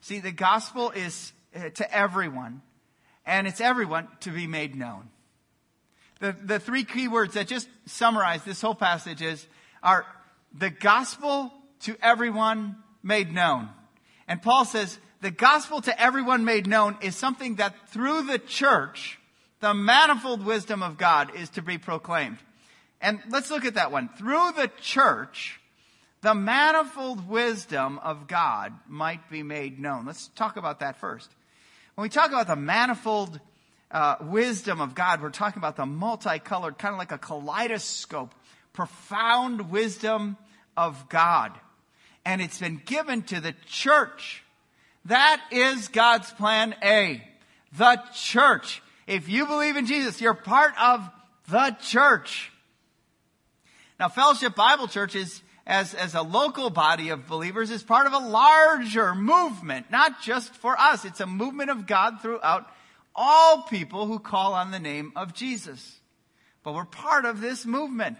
See, 0.00 0.20
the 0.20 0.32
gospel 0.32 0.90
is 0.90 1.34
uh, 1.54 1.68
to 1.68 1.94
everyone, 1.94 2.62
and 3.26 3.46
it's 3.46 3.60
everyone 3.60 4.08
to 4.20 4.30
be 4.30 4.46
made 4.46 4.74
known. 4.74 5.10
The, 6.20 6.34
the 6.42 6.58
three 6.58 6.84
key 6.84 7.08
words 7.08 7.34
that 7.34 7.46
just 7.46 7.68
summarize 7.84 8.42
this 8.44 8.62
whole 8.62 8.74
passage 8.74 9.20
is, 9.20 9.46
are 9.82 10.06
the 10.54 10.70
gospel 10.70 11.52
to 11.80 11.96
everyone 12.02 12.76
made 13.02 13.32
known. 13.32 13.68
And 14.28 14.40
Paul 14.40 14.64
says 14.64 14.98
the 15.20 15.30
gospel 15.30 15.80
to 15.82 16.00
everyone 16.00 16.44
made 16.44 16.66
known 16.66 16.96
is 17.00 17.16
something 17.16 17.56
that 17.56 17.88
through 17.88 18.22
the 18.22 18.38
church, 18.38 19.18
the 19.60 19.74
manifold 19.74 20.44
wisdom 20.44 20.82
of 20.82 20.98
God 20.98 21.34
is 21.36 21.50
to 21.50 21.62
be 21.62 21.78
proclaimed. 21.78 22.38
And 23.00 23.20
let's 23.30 23.50
look 23.50 23.64
at 23.64 23.74
that 23.74 23.92
one. 23.92 24.08
Through 24.16 24.52
the 24.52 24.70
church, 24.80 25.60
the 26.22 26.34
manifold 26.34 27.28
wisdom 27.28 27.98
of 27.98 28.28
God 28.28 28.72
might 28.88 29.28
be 29.28 29.42
made 29.42 29.80
known. 29.80 30.06
Let's 30.06 30.28
talk 30.28 30.56
about 30.56 30.80
that 30.80 30.96
first. 30.98 31.28
When 31.94 32.04
we 32.04 32.08
talk 32.08 32.30
about 32.30 32.46
the 32.46 32.56
manifold 32.56 33.40
uh, 33.90 34.16
wisdom 34.22 34.80
of 34.80 34.94
God, 34.94 35.20
we're 35.20 35.30
talking 35.30 35.58
about 35.58 35.76
the 35.76 35.84
multicolored, 35.84 36.78
kind 36.78 36.94
of 36.94 36.98
like 36.98 37.12
a 37.12 37.18
kaleidoscope 37.18 38.34
profound 38.72 39.70
wisdom 39.70 40.36
of 40.76 41.08
God. 41.08 41.52
And 42.24 42.40
it's 42.40 42.58
been 42.58 42.80
given 42.84 43.22
to 43.24 43.40
the 43.40 43.54
church. 43.66 44.44
That 45.06 45.42
is 45.50 45.88
God's 45.88 46.30
plan 46.32 46.74
A. 46.82 47.22
The 47.76 48.00
church. 48.14 48.82
If 49.06 49.28
you 49.28 49.46
believe 49.46 49.76
in 49.76 49.86
Jesus, 49.86 50.20
you're 50.20 50.34
part 50.34 50.74
of 50.80 51.08
the 51.48 51.76
church. 51.80 52.52
Now, 53.98 54.08
Fellowship 54.08 54.54
Bible 54.54 54.88
Church 54.88 55.14
is, 55.14 55.42
as, 55.66 55.94
as 55.94 56.14
a 56.14 56.22
local 56.22 56.70
body 56.70 57.10
of 57.10 57.26
believers, 57.26 57.70
is 57.70 57.82
part 57.82 58.06
of 58.06 58.12
a 58.12 58.18
larger 58.18 59.14
movement, 59.14 59.90
not 59.90 60.22
just 60.22 60.54
for 60.54 60.78
us. 60.78 61.04
It's 61.04 61.20
a 61.20 61.26
movement 61.26 61.70
of 61.70 61.86
God 61.86 62.20
throughout 62.20 62.66
all 63.14 63.62
people 63.62 64.06
who 64.06 64.18
call 64.18 64.54
on 64.54 64.70
the 64.70 64.78
name 64.78 65.12
of 65.16 65.34
Jesus. 65.34 66.00
But 66.62 66.74
we're 66.74 66.84
part 66.84 67.24
of 67.24 67.40
this 67.40 67.66
movement. 67.66 68.16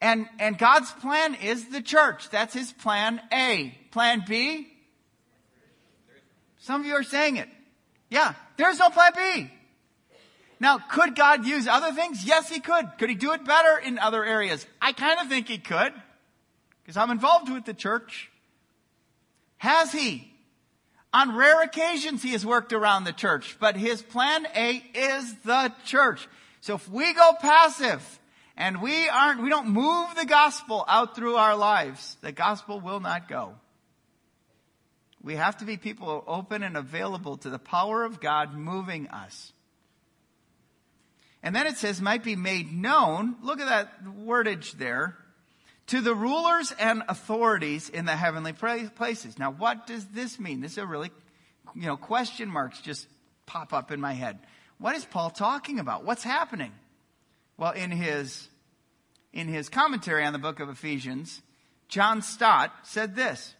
And, 0.00 0.26
and 0.38 0.56
God's 0.56 0.92
plan 0.92 1.34
is 1.34 1.70
the 1.70 1.82
church. 1.82 2.30
That's 2.30 2.54
his 2.54 2.72
plan 2.72 3.20
A. 3.32 3.76
Plan 3.90 4.24
B? 4.26 4.68
Some 6.58 6.80
of 6.82 6.86
you 6.86 6.94
are 6.94 7.02
saying 7.02 7.36
it. 7.36 7.48
Yeah, 8.10 8.34
there's 8.56 8.78
no 8.78 8.90
plan 8.90 9.12
B. 9.16 9.50
Now, 10.60 10.78
could 10.78 11.14
God 11.14 11.46
use 11.46 11.68
other 11.68 11.92
things? 11.92 12.24
Yes, 12.24 12.48
He 12.48 12.60
could. 12.60 12.86
Could 12.98 13.10
He 13.10 13.14
do 13.14 13.32
it 13.32 13.44
better 13.44 13.78
in 13.78 13.98
other 13.98 14.24
areas? 14.24 14.66
I 14.82 14.92
kind 14.92 15.20
of 15.20 15.28
think 15.28 15.48
He 15.48 15.58
could, 15.58 15.92
because 16.82 16.96
I'm 16.96 17.10
involved 17.10 17.50
with 17.50 17.64
the 17.64 17.74
church. 17.74 18.30
Has 19.58 19.92
He? 19.92 20.32
On 21.12 21.36
rare 21.36 21.62
occasions, 21.62 22.22
He 22.22 22.32
has 22.32 22.44
worked 22.44 22.72
around 22.72 23.04
the 23.04 23.12
church, 23.12 23.56
but 23.60 23.76
His 23.76 24.02
plan 24.02 24.46
A 24.54 24.82
is 24.94 25.34
the 25.44 25.72
church. 25.84 26.28
So 26.60 26.74
if 26.74 26.88
we 26.88 27.14
go 27.14 27.32
passive 27.40 28.18
and 28.58 28.82
we 28.82 29.08
aren't, 29.08 29.40
we 29.40 29.50
don't 29.50 29.68
move 29.68 30.16
the 30.16 30.26
gospel 30.26 30.84
out 30.88 31.14
through 31.14 31.36
our 31.36 31.56
lives, 31.56 32.16
the 32.22 32.32
gospel 32.32 32.80
will 32.80 32.98
not 32.98 33.28
go. 33.28 33.54
We 35.22 35.36
have 35.36 35.58
to 35.58 35.64
be 35.64 35.76
people 35.76 36.24
open 36.26 36.64
and 36.64 36.76
available 36.76 37.36
to 37.38 37.50
the 37.50 37.58
power 37.60 38.04
of 38.04 38.20
God 38.20 38.54
moving 38.54 39.08
us. 39.08 39.52
And 41.40 41.54
then 41.54 41.68
it 41.68 41.76
says, 41.76 42.00
might 42.00 42.24
be 42.24 42.34
made 42.34 42.72
known. 42.72 43.36
Look 43.42 43.60
at 43.60 43.68
that 43.68 44.04
wordage 44.04 44.72
there. 44.72 45.16
To 45.88 46.00
the 46.00 46.14
rulers 46.14 46.74
and 46.80 47.04
authorities 47.08 47.88
in 47.88 48.06
the 48.06 48.16
heavenly 48.16 48.52
places. 48.52 49.38
Now, 49.38 49.52
what 49.52 49.86
does 49.86 50.04
this 50.06 50.40
mean? 50.40 50.60
This 50.60 50.72
is 50.72 50.78
a 50.78 50.86
really, 50.86 51.10
you 51.76 51.86
know, 51.86 51.96
question 51.96 52.48
marks 52.48 52.80
just 52.80 53.06
pop 53.46 53.72
up 53.72 53.92
in 53.92 54.00
my 54.00 54.14
head. 54.14 54.38
What 54.78 54.96
is 54.96 55.04
Paul 55.04 55.30
talking 55.30 55.78
about? 55.78 56.04
What's 56.04 56.24
happening? 56.24 56.72
Well, 57.58 57.72
in 57.72 57.90
his, 57.90 58.48
in 59.32 59.48
his 59.48 59.68
commentary 59.68 60.24
on 60.24 60.32
the 60.32 60.38
book 60.38 60.60
of 60.60 60.70
Ephesians, 60.70 61.42
John 61.88 62.22
Stott 62.22 62.72
said 62.84 63.14
this. 63.14 63.54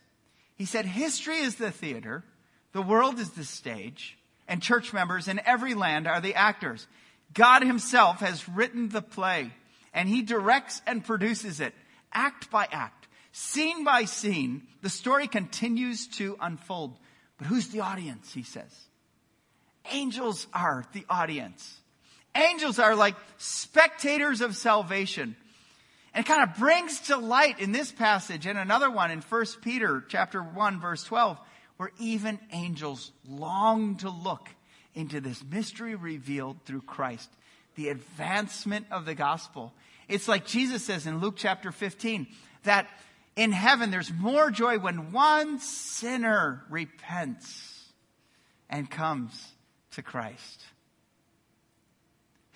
He 0.57 0.65
said, 0.65 0.87
history 0.87 1.39
is 1.39 1.57
the 1.57 1.71
theater, 1.71 2.25
the 2.73 2.83
world 2.83 3.19
is 3.19 3.31
the 3.31 3.45
stage, 3.45 4.17
and 4.47 4.63
church 4.63 4.93
members 4.93 5.29
in 5.29 5.41
every 5.45 5.75
land 5.75 6.07
are 6.07 6.21
the 6.21 6.35
actors. 6.35 6.87
God 7.35 7.63
himself 7.63 8.21
has 8.21 8.49
written 8.49 8.89
the 8.89 9.03
play 9.03 9.53
and 9.93 10.09
he 10.09 10.23
directs 10.23 10.81
and 10.87 11.05
produces 11.05 11.61
it 11.61 11.75
act 12.13 12.51
by 12.51 12.67
act, 12.71 13.09
scene 13.33 13.85
by 13.85 14.05
scene. 14.05 14.63
The 14.81 14.89
story 14.89 15.27
continues 15.27 16.07
to 16.19 16.37
unfold. 16.41 16.97
But 17.37 17.49
who's 17.49 17.69
the 17.69 17.81
audience? 17.81 18.33
He 18.33 18.43
says. 18.43 18.75
Angels 19.93 20.47
are 20.53 20.85
the 20.93 21.05
audience. 21.09 21.78
Angels 22.39 22.79
are 22.79 22.95
like 22.95 23.17
spectators 23.39 24.41
of 24.41 24.57
salvation. 24.57 25.35
And 26.15 26.25
it 26.25 26.29
kind 26.29 26.43
of 26.43 26.57
brings 26.57 27.01
to 27.09 27.17
light 27.17 27.61
in 27.61 27.73
this 27.73 27.93
passage 27.93 28.47
and 28.47 28.59
another 28.59 28.91
one 28.91 29.11
in 29.11 29.21
1 29.21 29.45
Peter 29.63 30.05
chapter 30.09 30.41
1 30.41 30.81
verse 30.81 31.05
12 31.05 31.39
where 31.77 31.91
even 31.99 32.39
angels 32.53 33.13
long 33.29 33.97
to 33.97 34.11
look 34.11 34.49
into 34.95 35.21
this 35.21 35.43
mystery 35.45 35.95
revealed 35.95 36.57
through 36.65 36.83
Christ, 36.83 37.31
the 37.77 37.89
advancement 37.89 38.87
of 38.91 39.05
the 39.05 39.15
gospel. 39.15 39.73
It's 40.09 40.27
like 40.27 40.47
Jesus 40.47 40.85
says 40.85 41.07
in 41.07 41.21
Luke 41.21 41.35
chapter 41.37 41.71
15 41.71 42.27
that 42.65 42.89
in 43.37 43.53
heaven 43.53 43.91
there's 43.91 44.13
more 44.13 44.51
joy 44.51 44.79
when 44.79 45.13
one 45.13 45.61
sinner 45.61 46.65
repents 46.69 47.85
and 48.69 48.91
comes 48.91 49.33
to 49.93 50.03
Christ. 50.03 50.65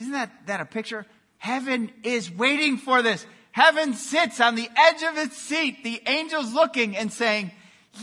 Isn't 0.03 0.15
that, 0.15 0.33
that 0.47 0.61
a 0.61 0.65
picture? 0.65 1.07
Heaven 1.39 1.93
is 2.03 2.29
waiting 2.29 2.77
for 2.77 3.03
this. 3.03 3.25
Heaven 3.53 3.95
sits 3.95 4.41
on 4.41 4.57
the 4.57 4.69
edge 4.77 5.03
of 5.05 5.17
its 5.17 5.39
seat, 5.39 5.85
the 5.85 6.03
angels 6.07 6.53
looking 6.53 6.97
and 6.97 7.13
saying, 7.13 7.53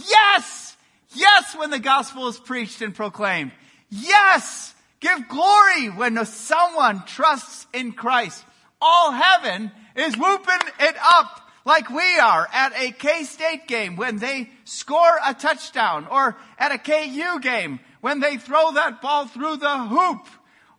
yes, 0.08 0.78
yes, 1.14 1.58
when 1.58 1.72
the 1.72 1.80
gospel 1.80 2.30
is 2.30 2.40
preached 2.40 2.82
and 2.82 2.96
proclaimed. 2.96 3.52
Yes! 3.90 4.74
Give 5.02 5.28
glory 5.28 5.88
when 5.88 6.26
someone 6.26 7.04
trusts 7.06 7.68
in 7.74 7.92
Christ. 7.92 8.46
All 8.82 9.12
heaven 9.12 9.70
is 9.98 10.16
whooping 10.16 10.70
it 10.80 10.96
up 11.04 11.50
like 11.66 11.90
we 11.90 12.18
are 12.18 12.48
at 12.54 12.72
a 12.78 12.92
K-State 12.92 13.68
game 13.68 13.98
when 13.98 14.20
they 14.20 14.50
score 14.64 15.20
a 15.26 15.34
touchdown 15.34 16.08
or 16.10 16.38
at 16.58 16.72
a 16.72 16.78
KU 16.78 17.42
game 17.42 17.82
when 18.00 18.22
they 18.22 18.38
throw 18.38 18.72
that 18.72 19.02
ball 19.02 19.28
through 19.28 19.58
the 19.58 19.78
hoop 19.80 20.26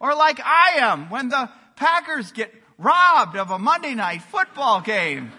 or 0.01 0.15
like 0.15 0.41
I 0.41 0.79
am 0.79 1.11
when 1.11 1.29
the 1.29 1.51
Packers 1.77 2.33
get 2.33 2.53
robbed 2.79 3.37
of 3.37 3.51
a 3.51 3.59
Monday 3.59 3.95
night 3.95 4.23
football 4.23 4.81
game. 4.81 5.31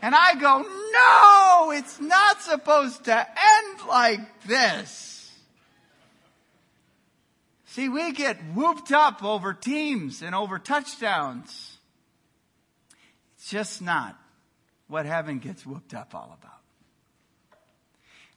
And 0.00 0.14
I 0.14 0.34
go, 0.34 0.62
no, 0.62 1.70
it's 1.72 2.00
not 2.00 2.40
supposed 2.40 3.04
to 3.04 3.18
end 3.18 3.80
like 3.88 4.20
this. 4.46 5.30
See, 7.66 7.88
we 7.88 8.12
get 8.12 8.38
whooped 8.54 8.90
up 8.92 9.22
over 9.22 9.52
teams 9.52 10.22
and 10.22 10.34
over 10.34 10.58
touchdowns. 10.58 11.78
It's 13.36 13.50
just 13.50 13.82
not 13.82 14.18
what 14.88 15.06
heaven 15.06 15.38
gets 15.38 15.66
whooped 15.66 15.94
up 15.94 16.14
all 16.14 16.36
about. 16.40 16.57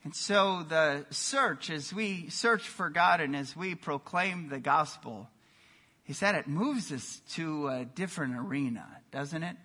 And 0.03 0.15
so 0.15 0.63
the 0.67 1.05
search, 1.11 1.69
as 1.69 1.93
we 1.93 2.29
search 2.29 2.67
for 2.67 2.89
God 2.89 3.21
and 3.21 3.35
as 3.35 3.55
we 3.55 3.75
proclaim 3.75 4.49
the 4.49 4.59
gospel, 4.59 5.29
he 6.03 6.13
said 6.13 6.35
it 6.35 6.47
moves 6.47 6.91
us 6.91 7.21
to 7.33 7.67
a 7.67 7.85
different 7.85 8.35
arena, 8.35 8.87
doesn't 9.11 9.43
it? 9.43 9.55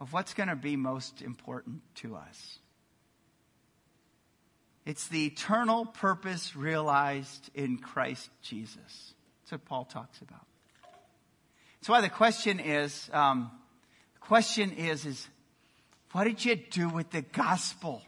Of 0.00 0.12
what's 0.12 0.34
going 0.34 0.50
to 0.50 0.56
be 0.56 0.76
most 0.76 1.22
important 1.22 1.80
to 1.96 2.16
us. 2.16 2.58
It's 4.84 5.08
the 5.08 5.24
eternal 5.26 5.86
purpose 5.86 6.54
realized 6.54 7.50
in 7.54 7.78
Christ 7.78 8.28
Jesus. 8.42 9.14
That's 9.42 9.52
what 9.52 9.64
Paul 9.64 9.84
talks 9.86 10.20
about. 10.20 10.44
That's 11.80 11.88
why 11.88 12.02
the 12.02 12.10
question 12.10 12.60
is, 12.60 13.08
um, 13.12 13.50
the 14.14 14.20
question 14.20 14.72
is, 14.72 15.06
is 15.06 15.26
what 16.12 16.24
did 16.24 16.44
you 16.44 16.56
do 16.56 16.88
with 16.90 17.10
the 17.10 17.22
gospel? 17.22 18.02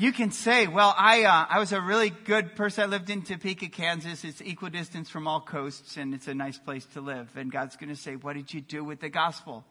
You 0.00 0.12
can 0.12 0.30
say, 0.30 0.68
well, 0.68 0.94
I, 0.96 1.24
uh, 1.24 1.46
I 1.50 1.58
was 1.58 1.72
a 1.72 1.80
really 1.80 2.10
good 2.10 2.54
person. 2.54 2.84
I 2.84 2.86
lived 2.86 3.10
in 3.10 3.22
Topeka, 3.22 3.68
Kansas. 3.70 4.22
It's 4.22 4.40
equidistance 4.40 5.10
from 5.10 5.26
all 5.26 5.40
coasts 5.40 5.96
and 5.96 6.14
it's 6.14 6.28
a 6.28 6.34
nice 6.34 6.56
place 6.56 6.86
to 6.94 7.00
live. 7.00 7.28
And 7.34 7.50
God's 7.50 7.74
going 7.74 7.88
to 7.88 8.00
say, 8.00 8.14
what 8.14 8.36
did 8.36 8.54
you 8.54 8.60
do 8.60 8.84
with 8.84 9.00
the 9.00 9.08
gospel? 9.08 9.64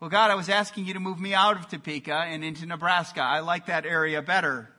Well, 0.00 0.08
God, 0.08 0.30
I 0.30 0.34
was 0.34 0.48
asking 0.48 0.86
you 0.86 0.94
to 0.94 1.00
move 1.00 1.20
me 1.20 1.34
out 1.34 1.58
of 1.58 1.68
Topeka 1.68 2.14
and 2.14 2.42
into 2.42 2.64
Nebraska. 2.64 3.20
I 3.20 3.40
like 3.40 3.66
that 3.66 3.84
area 3.84 4.22
better. 4.22 4.70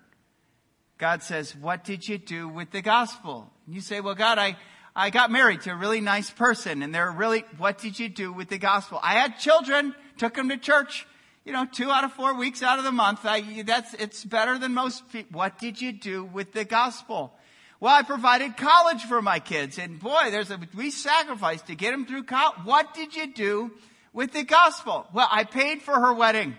God 0.97 1.21
says, 1.21 1.55
what 1.55 1.83
did 1.83 2.07
you 2.07 2.17
do 2.17 2.49
with 2.49 2.71
the 2.71 2.81
gospel? 2.81 3.51
And 3.67 3.75
you 3.75 3.81
say, 3.81 4.01
well, 4.01 4.15
God, 4.15 4.39
I, 4.39 4.57
I 4.95 5.11
got 5.11 5.29
married 5.29 5.61
to 5.61 5.73
a 5.73 5.75
really 5.75 6.01
nice 6.01 6.31
person 6.31 6.81
and 6.81 6.91
they're 6.91 7.11
really, 7.11 7.45
what 7.59 7.77
did 7.77 7.99
you 7.99 8.09
do 8.09 8.33
with 8.33 8.49
the 8.49 8.57
gospel? 8.57 8.99
I 9.03 9.13
had 9.13 9.37
children, 9.37 9.93
took 10.17 10.33
them 10.33 10.49
to 10.49 10.57
church, 10.57 11.05
you 11.47 11.53
know, 11.53 11.65
two 11.65 11.89
out 11.89 12.03
of 12.03 12.13
four 12.13 12.35
weeks 12.35 12.61
out 12.61 12.77
of 12.77 12.85
the 12.85 12.91
month. 12.91 13.21
I, 13.23 13.63
that's, 13.63 13.95
it's 13.95 14.23
better 14.23 14.59
than 14.59 14.73
most 14.73 15.09
people. 15.11 15.39
What 15.39 15.57
did 15.57 15.81
you 15.81 15.91
do 15.91 16.23
with 16.23 16.53
the 16.53 16.65
gospel? 16.65 17.33
Well, 17.79 17.95
I 17.95 18.03
provided 18.03 18.57
college 18.57 19.03
for 19.03 19.21
my 19.21 19.39
kids 19.39 19.79
and 19.79 19.99
boy, 19.99 20.29
there's 20.29 20.51
a, 20.51 20.59
we 20.75 20.91
sacrificed 20.91 21.67
to 21.67 21.75
get 21.75 21.91
them 21.91 22.05
through 22.05 22.23
college. 22.23 22.59
What 22.63 22.93
did 22.93 23.15
you 23.15 23.33
do 23.33 23.71
with 24.17 24.33
the 24.33 24.43
gospel. 24.43 25.05
Well, 25.13 25.27
I 25.31 25.43
paid 25.43 25.83
for 25.83 25.93
her 25.93 26.11
wedding. 26.11 26.57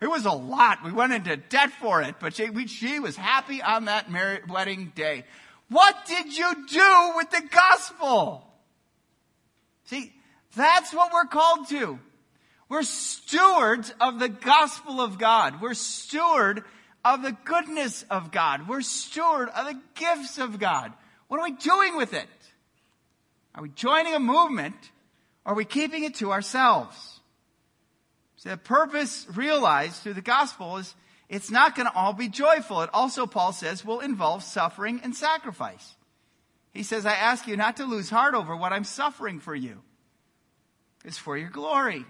It 0.00 0.06
was 0.06 0.24
a 0.24 0.32
lot. 0.32 0.82
We 0.82 0.92
went 0.92 1.12
into 1.12 1.36
debt 1.36 1.72
for 1.72 2.00
it, 2.00 2.14
but 2.20 2.34
she, 2.34 2.48
we, 2.48 2.66
she 2.68 2.98
was 3.00 3.16
happy 3.16 3.60
on 3.60 3.84
that 3.84 4.10
wedding 4.48 4.90
day. 4.94 5.24
What 5.68 5.94
did 6.06 6.36
you 6.36 6.66
do 6.66 7.12
with 7.16 7.30
the 7.30 7.42
gospel? 7.50 8.50
See, 9.84 10.14
that's 10.56 10.94
what 10.94 11.12
we're 11.12 11.26
called 11.26 11.68
to. 11.68 11.98
We're 12.74 12.82
stewards 12.82 13.94
of 14.00 14.18
the 14.18 14.28
gospel 14.28 15.00
of 15.00 15.16
God. 15.16 15.60
We're 15.60 15.74
steward 15.74 16.64
of 17.04 17.22
the 17.22 17.30
goodness 17.44 18.04
of 18.10 18.32
God. 18.32 18.66
We're 18.66 18.80
steward 18.80 19.48
of 19.50 19.66
the 19.66 19.80
gifts 19.94 20.38
of 20.38 20.58
God. 20.58 20.92
What 21.28 21.38
are 21.38 21.44
we 21.44 21.52
doing 21.52 21.96
with 21.96 22.14
it? 22.14 22.26
Are 23.54 23.62
we 23.62 23.68
joining 23.68 24.16
a 24.16 24.18
movement 24.18 24.74
are 25.46 25.54
we 25.54 25.64
keeping 25.64 26.02
it 26.02 26.16
to 26.16 26.32
ourselves? 26.32 27.20
So 28.38 28.48
the 28.48 28.56
purpose 28.56 29.24
realized 29.32 30.02
through 30.02 30.14
the 30.14 30.20
gospel 30.20 30.78
is 30.78 30.96
it's 31.28 31.52
not 31.52 31.76
going 31.76 31.86
to 31.86 31.94
all 31.94 32.12
be 32.12 32.28
joyful. 32.28 32.82
It 32.82 32.90
also, 32.92 33.24
Paul 33.28 33.52
says, 33.52 33.84
will 33.84 34.00
involve 34.00 34.42
suffering 34.42 35.00
and 35.04 35.14
sacrifice. 35.14 35.94
He 36.72 36.82
says, 36.82 37.06
I 37.06 37.14
ask 37.14 37.46
you 37.46 37.56
not 37.56 37.76
to 37.76 37.84
lose 37.84 38.10
heart 38.10 38.34
over 38.34 38.56
what 38.56 38.72
I'm 38.72 38.82
suffering 38.82 39.38
for 39.38 39.54
you. 39.54 39.80
It's 41.04 41.18
for 41.18 41.38
your 41.38 41.50
glory. 41.50 42.04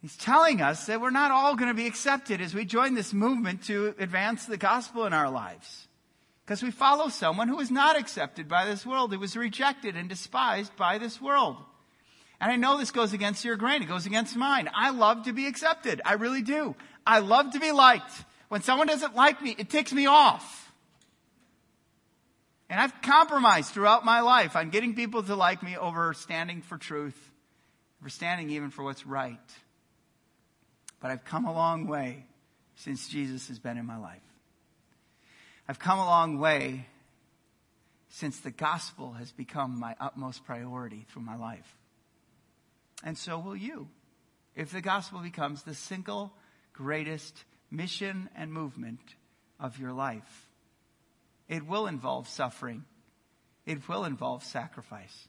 He's 0.00 0.16
telling 0.16 0.60
us 0.60 0.86
that 0.86 1.00
we're 1.00 1.10
not 1.10 1.32
all 1.32 1.56
going 1.56 1.70
to 1.70 1.74
be 1.74 1.86
accepted 1.86 2.40
as 2.40 2.54
we 2.54 2.64
join 2.64 2.94
this 2.94 3.12
movement 3.12 3.64
to 3.64 3.94
advance 3.98 4.46
the 4.46 4.56
gospel 4.56 5.04
in 5.06 5.12
our 5.12 5.28
lives. 5.28 5.88
Because 6.44 6.62
we 6.62 6.70
follow 6.70 7.08
someone 7.08 7.48
who 7.48 7.60
is 7.60 7.70
not 7.70 7.98
accepted 7.98 8.48
by 8.48 8.64
this 8.64 8.86
world, 8.86 9.12
who 9.12 9.18
was 9.18 9.36
rejected 9.36 9.96
and 9.96 10.08
despised 10.08 10.74
by 10.76 10.98
this 10.98 11.20
world. 11.20 11.56
And 12.40 12.52
I 12.52 12.56
know 12.56 12.78
this 12.78 12.92
goes 12.92 13.12
against 13.12 13.44
your 13.44 13.56
grain. 13.56 13.82
It 13.82 13.88
goes 13.88 14.06
against 14.06 14.36
mine. 14.36 14.70
I 14.72 14.90
love 14.90 15.24
to 15.24 15.32
be 15.32 15.46
accepted. 15.46 16.00
I 16.04 16.14
really 16.14 16.42
do. 16.42 16.76
I 17.06 17.18
love 17.18 17.52
to 17.52 17.60
be 17.60 17.72
liked. 17.72 18.12
When 18.48 18.62
someone 18.62 18.86
doesn't 18.86 19.16
like 19.16 19.42
me, 19.42 19.56
it 19.58 19.68
ticks 19.68 19.92
me 19.92 20.06
off. 20.06 20.72
And 22.70 22.80
I've 22.80 23.02
compromised 23.02 23.72
throughout 23.72 24.04
my 24.04 24.20
life 24.20 24.54
on 24.54 24.70
getting 24.70 24.94
people 24.94 25.22
to 25.24 25.34
like 25.34 25.62
me 25.62 25.76
over 25.76 26.14
standing 26.14 26.62
for 26.62 26.78
truth, 26.78 27.18
over 28.00 28.10
standing 28.10 28.50
even 28.50 28.70
for 28.70 28.84
what's 28.84 29.06
right. 29.06 29.38
But 31.00 31.10
I've 31.10 31.24
come 31.24 31.44
a 31.44 31.52
long 31.52 31.86
way 31.86 32.24
since 32.76 33.08
Jesus 33.08 33.48
has 33.48 33.58
been 33.58 33.78
in 33.78 33.86
my 33.86 33.98
life. 33.98 34.22
I've 35.68 35.78
come 35.78 35.98
a 35.98 36.06
long 36.06 36.38
way 36.38 36.86
since 38.10 38.40
the 38.40 38.50
gospel 38.50 39.12
has 39.12 39.30
become 39.32 39.78
my 39.78 39.94
utmost 40.00 40.44
priority 40.44 41.06
through 41.10 41.22
my 41.22 41.36
life. 41.36 41.76
And 43.04 43.16
so 43.16 43.38
will 43.38 43.56
you 43.56 43.88
if 44.56 44.72
the 44.72 44.80
gospel 44.80 45.20
becomes 45.20 45.62
the 45.62 45.74
single 45.74 46.32
greatest 46.72 47.44
mission 47.70 48.28
and 48.34 48.52
movement 48.52 49.00
of 49.60 49.78
your 49.78 49.92
life. 49.92 50.48
It 51.48 51.66
will 51.66 51.86
involve 51.86 52.28
suffering. 52.28 52.84
It 53.66 53.88
will 53.88 54.04
involve 54.04 54.44
sacrifice. 54.44 55.28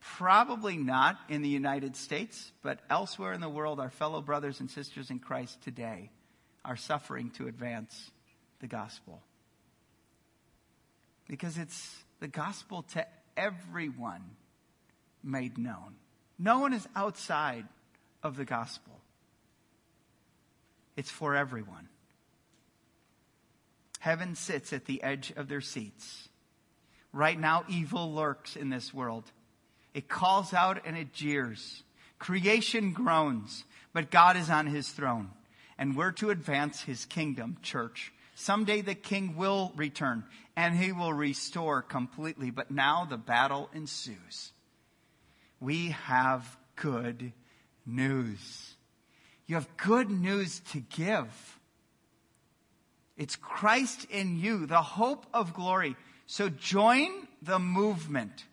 Probably 0.00 0.76
not 0.76 1.18
in 1.28 1.42
the 1.42 1.48
United 1.48 1.94
States, 1.94 2.52
but 2.62 2.80
elsewhere 2.88 3.32
in 3.32 3.40
the 3.40 3.48
world, 3.48 3.78
our 3.78 3.90
fellow 3.90 4.22
brothers 4.22 4.60
and 4.60 4.70
sisters 4.70 5.10
in 5.10 5.18
Christ 5.18 5.60
today 5.62 6.10
are 6.64 6.76
suffering 6.76 7.30
to 7.32 7.46
advance 7.46 8.10
the 8.60 8.66
gospel. 8.66 9.22
Because 11.28 11.58
it's 11.58 11.96
the 12.18 12.28
gospel 12.28 12.82
to 12.94 13.06
everyone 13.36 14.22
made 15.22 15.58
known. 15.58 15.96
No 16.38 16.60
one 16.60 16.72
is 16.72 16.86
outside 16.96 17.66
of 18.22 18.36
the 18.36 18.44
gospel. 18.44 19.00
It's 20.96 21.10
for 21.10 21.34
everyone. 21.34 21.88
Heaven 24.00 24.34
sits 24.34 24.72
at 24.72 24.86
the 24.86 25.02
edge 25.02 25.32
of 25.36 25.48
their 25.48 25.60
seats. 25.60 26.28
Right 27.12 27.38
now, 27.38 27.64
evil 27.68 28.12
lurks 28.12 28.56
in 28.56 28.70
this 28.70 28.94
world. 28.94 29.30
It 29.94 30.08
calls 30.08 30.54
out 30.54 30.80
and 30.84 30.96
it 30.96 31.12
jeers. 31.12 31.82
Creation 32.18 32.92
groans, 32.92 33.64
but 33.92 34.10
God 34.10 34.36
is 34.36 34.50
on 34.50 34.66
his 34.66 34.88
throne. 34.90 35.30
And 35.78 35.96
we're 35.96 36.12
to 36.12 36.30
advance 36.30 36.82
his 36.82 37.06
kingdom, 37.06 37.56
church. 37.62 38.12
Someday 38.34 38.82
the 38.82 38.94
king 38.94 39.36
will 39.36 39.72
return 39.76 40.24
and 40.56 40.76
he 40.76 40.92
will 40.92 41.12
restore 41.12 41.82
completely. 41.82 42.50
But 42.50 42.70
now 42.70 43.06
the 43.08 43.16
battle 43.16 43.70
ensues. 43.74 44.52
We 45.60 45.90
have 45.90 46.56
good 46.76 47.32
news. 47.86 48.74
You 49.46 49.56
have 49.56 49.76
good 49.76 50.10
news 50.10 50.60
to 50.72 50.80
give. 50.80 51.58
It's 53.16 53.36
Christ 53.36 54.06
in 54.10 54.38
you, 54.38 54.66
the 54.66 54.80
hope 54.80 55.26
of 55.34 55.52
glory. 55.52 55.96
So 56.26 56.48
join 56.48 57.10
the 57.42 57.58
movement. 57.58 58.44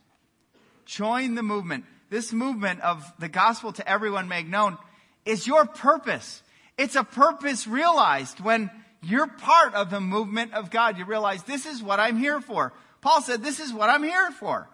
Join 0.88 1.36
the 1.36 1.44
movement. 1.44 1.86
This 2.10 2.34
movement 2.34 2.82
of 2.82 3.04
the 3.20 3.28
gospel 3.28 3.74
to 3.74 3.88
everyone 3.88 4.28
made 4.28 4.50
known 4.50 4.78
is 5.26 5.46
your 5.46 5.66
purpose. 5.66 6.42
It's 6.78 6.96
a 6.96 7.04
purpose 7.04 7.68
realized 7.68 8.40
when 8.40 8.72
you're 9.04 9.28
part 9.28 9.76
of 9.76 9.90
the 9.90 10.00
movement 10.00 10.54
of 10.54 10.72
God. 10.72 10.98
You 10.98 11.06
realize 11.06 11.44
this 11.44 11.66
is 11.66 11.84
what 11.84 12.00
I'm 12.00 12.18
here 12.18 12.40
for. 12.40 12.74
Paul 13.02 13.22
said, 13.22 13.44
this 13.44 13.60
is 13.60 13.74
what 13.74 13.90
I'm 13.90 14.04
here 14.04 14.32
for. 14.32 14.70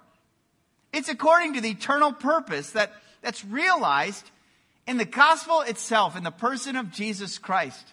It's 0.93 1.09
according 1.09 1.55
to 1.55 1.61
the 1.61 1.71
eternal 1.71 2.13
purpose 2.13 2.69
that, 2.71 2.93
that's 3.23 3.43
realized 3.43 4.29
in 4.85 4.97
the 4.97 5.05
gospel 5.05 5.61
itself, 5.61 6.15
in 6.15 6.23
the 6.23 6.31
person 6.31 6.75
of 6.75 6.91
Jesus 6.91 7.39
Christ. 7.39 7.87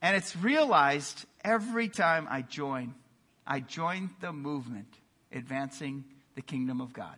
And 0.00 0.16
it's 0.16 0.36
realized 0.36 1.24
every 1.44 1.88
time 1.88 2.26
I 2.28 2.42
join. 2.42 2.94
I 3.46 3.60
join 3.60 4.10
the 4.20 4.32
movement 4.32 4.88
advancing 5.32 6.04
the 6.34 6.42
kingdom 6.42 6.80
of 6.80 6.92
God. 6.92 7.16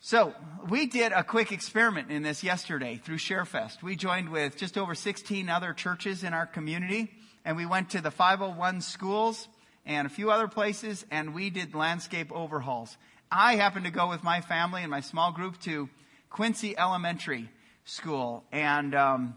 So, 0.00 0.34
we 0.68 0.84
did 0.84 1.12
a 1.12 1.24
quick 1.24 1.50
experiment 1.50 2.10
in 2.10 2.22
this 2.22 2.44
yesterday 2.44 3.00
through 3.02 3.16
ShareFest. 3.16 3.82
We 3.82 3.96
joined 3.96 4.28
with 4.28 4.56
just 4.56 4.76
over 4.76 4.94
16 4.94 5.48
other 5.48 5.72
churches 5.72 6.24
in 6.24 6.34
our 6.34 6.44
community, 6.44 7.10
and 7.42 7.56
we 7.56 7.64
went 7.64 7.90
to 7.90 8.02
the 8.02 8.10
501 8.10 8.82
schools 8.82 9.48
and 9.86 10.06
a 10.06 10.10
few 10.10 10.30
other 10.30 10.46
places, 10.46 11.06
and 11.10 11.34
we 11.34 11.48
did 11.48 11.74
landscape 11.74 12.30
overhauls. 12.32 12.96
I 13.30 13.56
happened 13.56 13.86
to 13.86 13.90
go 13.90 14.08
with 14.10 14.22
my 14.22 14.42
family 14.42 14.82
and 14.82 14.90
my 14.90 15.00
small 15.00 15.32
group 15.32 15.58
to 15.62 15.88
Quincy 16.28 16.76
Elementary 16.76 17.48
School, 17.86 18.44
and 18.52 18.94
um, 18.94 19.34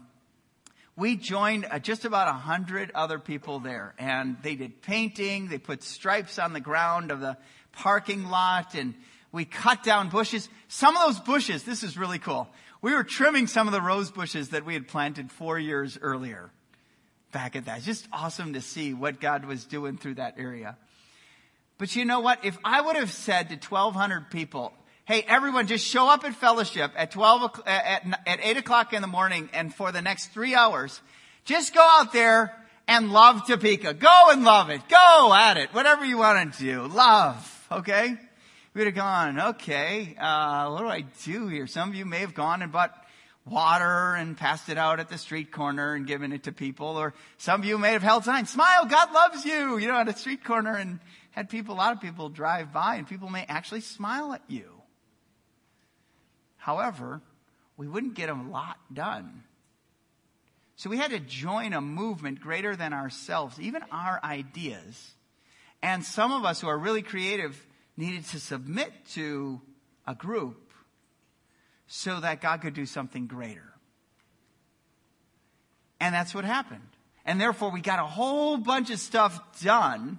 we 0.98 1.14
joined 1.14 1.64
uh, 1.70 1.78
just 1.78 2.04
about 2.04 2.26
a 2.26 2.32
hundred 2.32 2.90
other 2.92 3.20
people 3.20 3.60
there 3.60 3.94
and 3.98 4.36
they 4.42 4.56
did 4.56 4.82
painting 4.82 5.46
they 5.46 5.56
put 5.56 5.84
stripes 5.84 6.40
on 6.40 6.52
the 6.52 6.60
ground 6.60 7.12
of 7.12 7.20
the 7.20 7.36
parking 7.78 8.28
lot 8.28 8.74
and 8.74 8.94
we 9.32 9.44
cut 9.44 9.82
down 9.82 10.08
bushes 10.08 10.48
some 10.68 10.96
of 10.96 11.06
those 11.06 11.20
bushes 11.20 11.62
this 11.62 11.82
is 11.82 11.96
really 11.96 12.18
cool 12.18 12.48
we 12.82 12.92
were 12.92 13.04
trimming 13.04 13.46
some 13.46 13.66
of 13.68 13.72
the 13.72 13.80
rose 13.80 14.10
bushes 14.10 14.50
that 14.50 14.64
we 14.64 14.74
had 14.74 14.88
planted 14.88 15.30
four 15.30 15.58
years 15.58 15.98
earlier 16.00 16.50
back 17.32 17.54
at 17.54 17.66
that 17.66 17.78
it's 17.78 17.86
just 17.86 18.08
awesome 18.12 18.54
to 18.54 18.60
see 18.60 18.92
what 18.92 19.20
god 19.20 19.44
was 19.44 19.64
doing 19.64 19.96
through 19.96 20.14
that 20.14 20.34
area 20.38 20.76
but 21.78 21.94
you 21.94 22.04
know 22.04 22.20
what 22.20 22.44
if 22.44 22.58
i 22.64 22.80
would 22.80 22.96
have 22.96 23.12
said 23.12 23.48
to 23.48 23.54
1200 23.54 24.30
people 24.30 24.72
hey, 25.08 25.24
everyone, 25.26 25.66
just 25.66 25.86
show 25.86 26.06
up 26.06 26.22
at 26.24 26.34
fellowship 26.34 26.92
at 26.94 27.10
12, 27.10 27.62
at, 27.64 28.20
at 28.26 28.40
8 28.42 28.58
o'clock 28.58 28.92
in 28.92 29.00
the 29.00 29.08
morning 29.08 29.48
and 29.54 29.74
for 29.74 29.90
the 29.90 30.02
next 30.02 30.34
three 30.34 30.54
hours, 30.54 31.00
just 31.46 31.74
go 31.74 31.80
out 31.80 32.12
there 32.12 32.54
and 32.86 33.10
love 33.10 33.46
Topeka. 33.46 33.94
Go 33.94 34.26
and 34.30 34.44
love 34.44 34.68
it. 34.68 34.82
Go 34.88 35.32
at 35.34 35.56
it. 35.56 35.72
Whatever 35.72 36.04
you 36.04 36.18
want 36.18 36.54
to 36.54 36.58
do. 36.58 36.82
Love. 36.88 37.57
Okay? 37.70 38.16
We'd 38.74 38.84
have 38.84 38.94
gone, 38.94 39.40
okay, 39.40 40.14
uh, 40.18 40.70
what 40.70 40.80
do 40.80 40.88
I 40.88 41.04
do 41.24 41.48
here? 41.48 41.66
Some 41.66 41.88
of 41.88 41.94
you 41.94 42.04
may 42.04 42.20
have 42.20 42.34
gone 42.34 42.62
and 42.62 42.70
bought 42.70 42.94
water 43.44 44.14
and 44.14 44.36
passed 44.36 44.68
it 44.68 44.78
out 44.78 45.00
at 45.00 45.08
the 45.08 45.18
street 45.18 45.50
corner 45.50 45.94
and 45.94 46.06
given 46.06 46.32
it 46.32 46.44
to 46.44 46.52
people. 46.52 46.86
Or 46.86 47.14
some 47.38 47.60
of 47.60 47.66
you 47.66 47.78
may 47.78 47.92
have 47.92 48.02
held 48.02 48.24
signs, 48.24 48.50
smile, 48.50 48.86
God 48.86 49.12
loves 49.12 49.44
you, 49.44 49.78
you 49.78 49.88
know, 49.88 49.98
at 49.98 50.08
a 50.08 50.16
street 50.16 50.44
corner 50.44 50.76
and 50.76 51.00
had 51.30 51.48
people, 51.48 51.74
a 51.74 51.76
lot 51.76 51.92
of 51.92 52.00
people 52.00 52.28
drive 52.28 52.72
by 52.72 52.96
and 52.96 53.06
people 53.06 53.30
may 53.30 53.44
actually 53.48 53.80
smile 53.80 54.32
at 54.32 54.42
you. 54.48 54.70
However, 56.56 57.22
we 57.76 57.88
wouldn't 57.88 58.14
get 58.14 58.28
a 58.28 58.34
lot 58.34 58.76
done. 58.92 59.44
So 60.76 60.90
we 60.90 60.98
had 60.98 61.10
to 61.10 61.18
join 61.18 61.72
a 61.72 61.80
movement 61.80 62.40
greater 62.40 62.76
than 62.76 62.92
ourselves, 62.92 63.58
even 63.58 63.82
our 63.90 64.20
ideas. 64.22 65.14
And 65.82 66.04
some 66.04 66.32
of 66.32 66.44
us 66.44 66.60
who 66.60 66.68
are 66.68 66.78
really 66.78 67.02
creative 67.02 67.64
needed 67.96 68.24
to 68.26 68.40
submit 68.40 68.92
to 69.12 69.60
a 70.06 70.14
group 70.14 70.72
so 71.86 72.20
that 72.20 72.40
God 72.40 72.60
could 72.60 72.74
do 72.74 72.86
something 72.86 73.26
greater. 73.26 73.72
And 76.00 76.14
that's 76.14 76.34
what 76.34 76.44
happened. 76.44 76.80
And 77.24 77.40
therefore, 77.40 77.70
we 77.70 77.80
got 77.80 77.98
a 77.98 78.06
whole 78.06 78.56
bunch 78.56 78.90
of 78.90 78.98
stuff 78.98 79.60
done. 79.60 80.18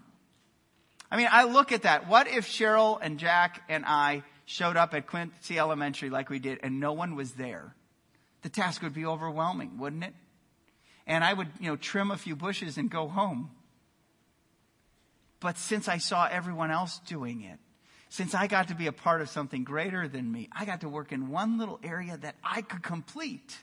I 1.12 1.18
mean, 1.18 1.28
I 1.32 1.46
look 1.46 1.72
at 1.72 1.84
that. 1.84 2.08
What 2.08 2.28
if 2.28 2.48
Cheryl 2.48 3.00
and 3.02 3.18
Jack 3.18 3.64
and 3.70 3.84
I 3.86 4.24
showed 4.46 4.78
up 4.78 4.94
at 4.94 5.08
Quincy 5.08 5.58
Elementary 5.58 6.10
like 6.10 6.30
we 6.30 6.40
did 6.40 6.60
and 6.62 6.80
no 6.80 6.94
one 6.94 7.16
was 7.16 7.34
there, 7.34 7.74
the 8.42 8.50
task 8.50 8.82
would 8.82 8.94
be 8.94 9.06
overwhelming, 9.06 9.78
wouldn't 9.80 10.04
it? 10.04 10.14
And 11.08 11.24
I 11.24 11.34
would, 11.34 11.48
you 11.60 11.70
know, 11.70 11.76
trim 11.76 12.12
a 12.12 12.18
few 12.18 12.36
bushes 12.36 12.78
and 12.78 12.90
go 12.90 13.08
home. 13.08 13.52
But 15.40 15.58
since 15.58 15.88
I 15.88 15.98
saw 16.00 16.28
everyone 16.28 16.72
else 16.72 17.00
doing 17.08 17.42
it, 17.44 17.60
since 18.10 18.34
I 18.34 18.48
got 18.48 18.70
to 18.70 18.76
be 18.76 18.88
a 18.88 18.92
part 18.92 19.22
of 19.22 19.30
something 19.30 19.64
greater 19.64 20.08
than 20.08 20.32
me, 20.32 20.50
I 20.52 20.66
got 20.66 20.82
to 20.82 20.90
work 20.90 21.12
in 21.12 21.30
one 21.30 21.58
little 21.58 21.80
area 21.84 22.18
that 22.18 22.36
I 22.44 22.62
could 22.62 22.82
complete 22.82 23.58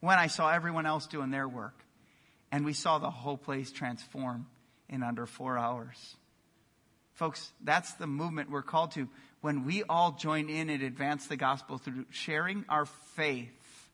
when 0.00 0.18
I 0.18 0.26
saw 0.26 0.50
everyone 0.50 0.86
else 0.86 1.06
doing 1.06 1.30
their 1.30 1.46
work. 1.46 1.78
And 2.50 2.64
we 2.64 2.72
saw 2.72 2.98
the 2.98 3.10
whole 3.10 3.36
place 3.36 3.70
transform 3.70 4.46
in 4.88 5.02
under 5.02 5.26
four 5.26 5.58
hours. 5.58 6.16
Folks, 7.14 7.52
that's 7.62 7.92
the 7.94 8.06
movement 8.06 8.50
we're 8.50 8.62
called 8.62 8.92
to 8.92 9.08
when 9.40 9.64
we 9.64 9.82
all 9.84 10.12
join 10.12 10.48
in 10.48 10.70
and 10.70 10.82
advance 10.82 11.26
the 11.26 11.36
gospel 11.36 11.78
through 11.78 12.06
sharing 12.10 12.64
our 12.68 12.86
faith, 12.86 13.88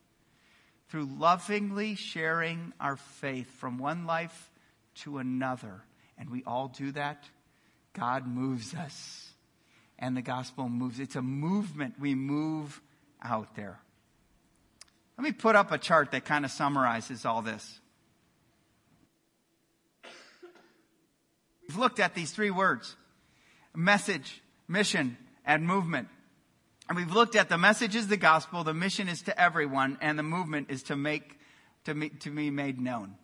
through 0.89 1.05
lovingly 1.05 1.95
sharing 1.95 2.73
our 2.79 2.95
faith 2.95 3.51
from 3.59 3.77
one 3.77 4.05
life 4.05 4.49
to 4.95 5.17
another. 5.17 5.81
And 6.21 6.29
we 6.29 6.43
all 6.45 6.67
do 6.67 6.91
that. 6.91 7.25
God 7.93 8.27
moves 8.27 8.75
us. 8.75 9.27
And 9.97 10.15
the 10.15 10.21
gospel 10.21 10.69
moves. 10.69 10.99
It's 10.99 11.15
a 11.15 11.21
movement. 11.21 11.95
We 11.99 12.15
move 12.15 12.79
out 13.21 13.55
there. 13.55 13.79
Let 15.17 15.23
me 15.23 15.31
put 15.31 15.55
up 15.55 15.71
a 15.71 15.77
chart 15.77 16.11
that 16.11 16.23
kind 16.23 16.45
of 16.45 16.51
summarizes 16.51 17.25
all 17.25 17.41
this. 17.41 17.79
We've 21.67 21.77
looked 21.77 21.99
at 21.99 22.13
these 22.13 22.31
three 22.31 22.51
words 22.51 22.95
message, 23.75 24.41
mission, 24.67 25.17
and 25.45 25.65
movement. 25.65 26.07
And 26.87 26.97
we've 26.97 27.11
looked 27.13 27.35
at 27.35 27.49
the 27.49 27.57
message 27.57 27.95
is 27.95 28.07
the 28.07 28.17
gospel, 28.17 28.63
the 28.63 28.73
mission 28.73 29.07
is 29.07 29.21
to 29.23 29.41
everyone, 29.41 29.97
and 30.01 30.19
the 30.19 30.23
movement 30.23 30.69
is 30.69 30.83
to 30.83 30.95
make, 30.95 31.39
to, 31.85 31.93
me, 31.93 32.09
to 32.19 32.29
be 32.29 32.49
made 32.49 32.79
known. 32.79 33.15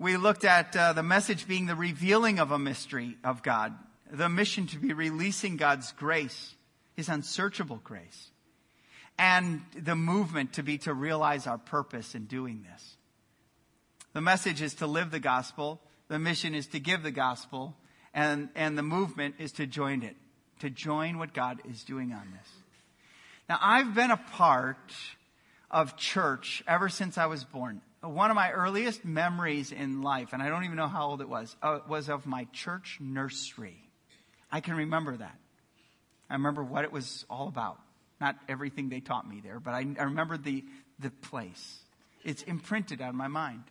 We 0.00 0.16
looked 0.16 0.46
at 0.46 0.74
uh, 0.74 0.94
the 0.94 1.02
message 1.02 1.46
being 1.46 1.66
the 1.66 1.76
revealing 1.76 2.38
of 2.38 2.52
a 2.52 2.58
mystery 2.58 3.18
of 3.22 3.42
God, 3.42 3.74
the 4.10 4.30
mission 4.30 4.66
to 4.68 4.78
be 4.78 4.94
releasing 4.94 5.58
God's 5.58 5.92
grace, 5.92 6.54
His 6.94 7.10
unsearchable 7.10 7.82
grace, 7.84 8.30
and 9.18 9.60
the 9.76 9.94
movement 9.94 10.54
to 10.54 10.62
be 10.62 10.78
to 10.78 10.94
realize 10.94 11.46
our 11.46 11.58
purpose 11.58 12.14
in 12.14 12.24
doing 12.24 12.62
this. 12.62 12.96
The 14.14 14.22
message 14.22 14.62
is 14.62 14.72
to 14.76 14.86
live 14.86 15.10
the 15.10 15.20
gospel. 15.20 15.82
The 16.08 16.18
mission 16.18 16.54
is 16.54 16.68
to 16.68 16.80
give 16.80 17.02
the 17.02 17.10
gospel. 17.10 17.76
And, 18.14 18.48
and 18.54 18.78
the 18.78 18.82
movement 18.82 19.34
is 19.38 19.52
to 19.52 19.66
join 19.66 20.02
it, 20.02 20.16
to 20.60 20.70
join 20.70 21.18
what 21.18 21.34
God 21.34 21.60
is 21.68 21.84
doing 21.84 22.14
on 22.14 22.26
this. 22.38 22.48
Now, 23.50 23.58
I've 23.60 23.94
been 23.94 24.10
a 24.10 24.16
part 24.16 24.94
of 25.70 25.98
church 25.98 26.64
ever 26.66 26.88
since 26.88 27.18
I 27.18 27.26
was 27.26 27.44
born. 27.44 27.82
One 28.02 28.30
of 28.30 28.34
my 28.34 28.50
earliest 28.50 29.04
memories 29.04 29.72
in 29.72 30.00
life, 30.00 30.32
and 30.32 30.42
I 30.42 30.48
don't 30.48 30.64
even 30.64 30.76
know 30.76 30.88
how 30.88 31.08
old 31.08 31.20
it 31.20 31.28
was, 31.28 31.54
uh, 31.62 31.80
was 31.86 32.08
of 32.08 32.26
my 32.26 32.44
church 32.52 32.96
nursery. 32.98 33.76
I 34.50 34.60
can 34.60 34.74
remember 34.74 35.16
that. 35.16 35.38
I 36.30 36.34
remember 36.34 36.64
what 36.64 36.84
it 36.84 36.92
was 36.92 37.26
all 37.28 37.48
about. 37.48 37.78
Not 38.20 38.36
everything 38.48 38.88
they 38.88 39.00
taught 39.00 39.28
me 39.28 39.40
there, 39.42 39.60
but 39.60 39.74
I, 39.74 39.86
I 39.98 40.04
remember 40.04 40.38
the, 40.38 40.64
the 40.98 41.10
place. 41.10 41.78
It's 42.24 42.42
imprinted 42.42 43.02
on 43.02 43.16
my 43.16 43.28
mind. 43.28 43.64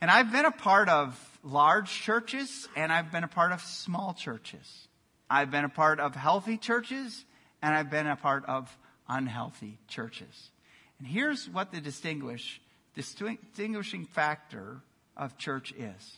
And 0.00 0.10
I've 0.10 0.32
been 0.32 0.44
a 0.44 0.50
part 0.50 0.88
of 0.88 1.16
large 1.44 1.88
churches 1.88 2.68
and 2.74 2.92
I've 2.92 3.12
been 3.12 3.22
a 3.22 3.28
part 3.28 3.52
of 3.52 3.60
small 3.60 4.14
churches. 4.14 4.88
I've 5.30 5.52
been 5.52 5.64
a 5.64 5.68
part 5.68 6.00
of 6.00 6.16
healthy 6.16 6.58
churches 6.58 7.24
and 7.62 7.72
I've 7.72 7.90
been 7.90 8.08
a 8.08 8.16
part 8.16 8.44
of 8.46 8.76
unhealthy 9.08 9.78
churches. 9.86 10.50
And 10.98 11.06
here's 11.06 11.48
what 11.48 11.70
the 11.70 11.80
distinguish, 11.80 12.60
distinguishing 12.94 14.06
factor 14.06 14.80
of 15.16 15.38
church 15.38 15.72
is. 15.72 16.16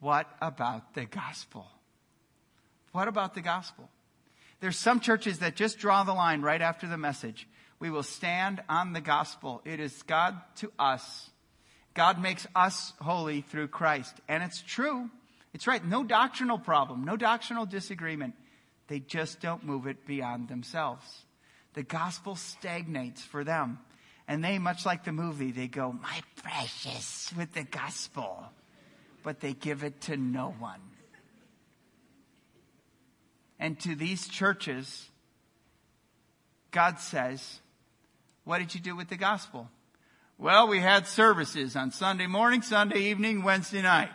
What 0.00 0.28
about 0.40 0.94
the 0.94 1.04
gospel? 1.04 1.66
What 2.92 3.08
about 3.08 3.34
the 3.34 3.40
gospel? 3.40 3.88
There's 4.60 4.78
some 4.78 5.00
churches 5.00 5.40
that 5.40 5.56
just 5.56 5.78
draw 5.78 6.04
the 6.04 6.14
line 6.14 6.42
right 6.42 6.62
after 6.62 6.86
the 6.86 6.98
message. 6.98 7.48
We 7.78 7.90
will 7.90 8.02
stand 8.02 8.62
on 8.68 8.92
the 8.92 9.00
gospel. 9.00 9.60
It 9.64 9.80
is 9.80 10.02
God 10.02 10.36
to 10.56 10.72
us 10.78 11.30
God 11.94 12.20
makes 12.20 12.46
us 12.54 12.92
holy 13.00 13.40
through 13.40 13.68
Christ. 13.68 14.14
And 14.28 14.42
it's 14.42 14.60
true. 14.60 15.08
It's 15.54 15.66
right. 15.66 15.84
No 15.84 16.02
doctrinal 16.02 16.58
problem, 16.58 17.04
no 17.04 17.16
doctrinal 17.16 17.66
disagreement. 17.66 18.34
They 18.88 18.98
just 18.98 19.40
don't 19.40 19.64
move 19.64 19.86
it 19.86 20.04
beyond 20.04 20.48
themselves. 20.48 21.04
The 21.74 21.84
gospel 21.84 22.36
stagnates 22.36 23.22
for 23.22 23.44
them. 23.44 23.78
And 24.26 24.42
they, 24.42 24.58
much 24.58 24.86
like 24.86 25.04
the 25.04 25.12
movie, 25.12 25.52
they 25.52 25.68
go, 25.68 25.92
My 25.92 26.20
precious, 26.36 27.32
with 27.36 27.52
the 27.52 27.64
gospel. 27.64 28.44
But 29.22 29.40
they 29.40 29.52
give 29.52 29.84
it 29.84 30.00
to 30.02 30.16
no 30.16 30.54
one. 30.58 30.80
And 33.58 33.78
to 33.80 33.94
these 33.94 34.28
churches, 34.28 35.08
God 36.70 36.98
says, 36.98 37.60
What 38.44 38.58
did 38.58 38.74
you 38.74 38.80
do 38.80 38.96
with 38.96 39.08
the 39.08 39.16
gospel? 39.16 39.68
Well, 40.36 40.68
we 40.68 40.80
had 40.80 41.06
services 41.06 41.76
on 41.76 41.92
Sunday 41.92 42.26
morning, 42.26 42.62
Sunday 42.62 42.98
evening, 42.98 43.42
Wednesday 43.42 43.82
night. 43.82 44.10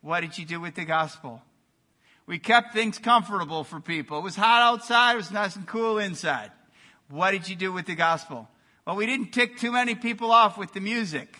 What 0.00 0.20
did 0.20 0.38
you 0.38 0.46
do 0.46 0.60
with 0.60 0.74
the 0.74 0.84
gospel? 0.84 1.42
We 2.26 2.38
kept 2.38 2.72
things 2.72 2.98
comfortable 2.98 3.62
for 3.62 3.80
people. 3.80 4.18
It 4.18 4.24
was 4.24 4.34
hot 4.34 4.62
outside, 4.62 5.12
it 5.12 5.16
was 5.16 5.30
nice 5.30 5.54
and 5.54 5.66
cool 5.66 5.98
inside. 5.98 6.50
What 7.08 7.32
did 7.32 7.48
you 7.48 7.54
do 7.54 7.72
with 7.72 7.86
the 7.86 7.94
gospel? 7.94 8.48
Well, 8.86 8.96
we 8.96 9.06
didn't 9.06 9.32
tick 9.32 9.58
too 9.58 9.72
many 9.72 9.96
people 9.96 10.30
off 10.30 10.56
with 10.56 10.72
the 10.72 10.80
music. 10.80 11.36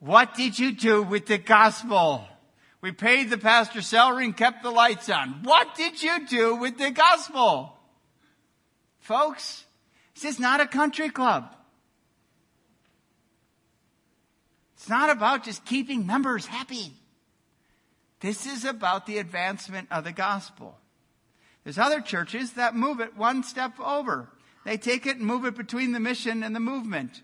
What 0.00 0.34
did 0.34 0.58
you 0.58 0.72
do 0.72 1.02
with 1.02 1.26
the 1.26 1.38
gospel? 1.38 2.26
We 2.80 2.92
paid 2.92 3.30
the 3.30 3.38
pastor 3.38 3.82
salary 3.82 4.24
and 4.24 4.36
kept 4.36 4.62
the 4.62 4.70
lights 4.70 5.08
on. 5.08 5.42
What 5.44 5.74
did 5.76 6.02
you 6.02 6.26
do 6.26 6.56
with 6.56 6.76
the 6.76 6.90
gospel? 6.90 7.72
Folks, 8.98 9.64
this 10.14 10.24
is 10.24 10.40
not 10.40 10.60
a 10.60 10.66
country 10.66 11.08
club. 11.08 11.54
It's 14.74 14.88
not 14.88 15.10
about 15.10 15.44
just 15.44 15.64
keeping 15.64 16.06
members 16.06 16.46
happy. 16.46 16.92
This 18.20 18.46
is 18.46 18.64
about 18.64 19.06
the 19.06 19.18
advancement 19.18 19.88
of 19.90 20.04
the 20.04 20.12
gospel. 20.12 20.78
There's 21.62 21.78
other 21.78 22.00
churches 22.00 22.54
that 22.54 22.74
move 22.74 23.00
it 23.00 23.16
one 23.16 23.42
step 23.42 23.78
over. 23.78 24.28
They 24.66 24.78
take 24.78 25.06
it 25.06 25.16
and 25.16 25.24
move 25.24 25.44
it 25.44 25.54
between 25.54 25.92
the 25.92 26.00
mission 26.00 26.42
and 26.42 26.52
the 26.52 26.58
movement. 26.60 27.22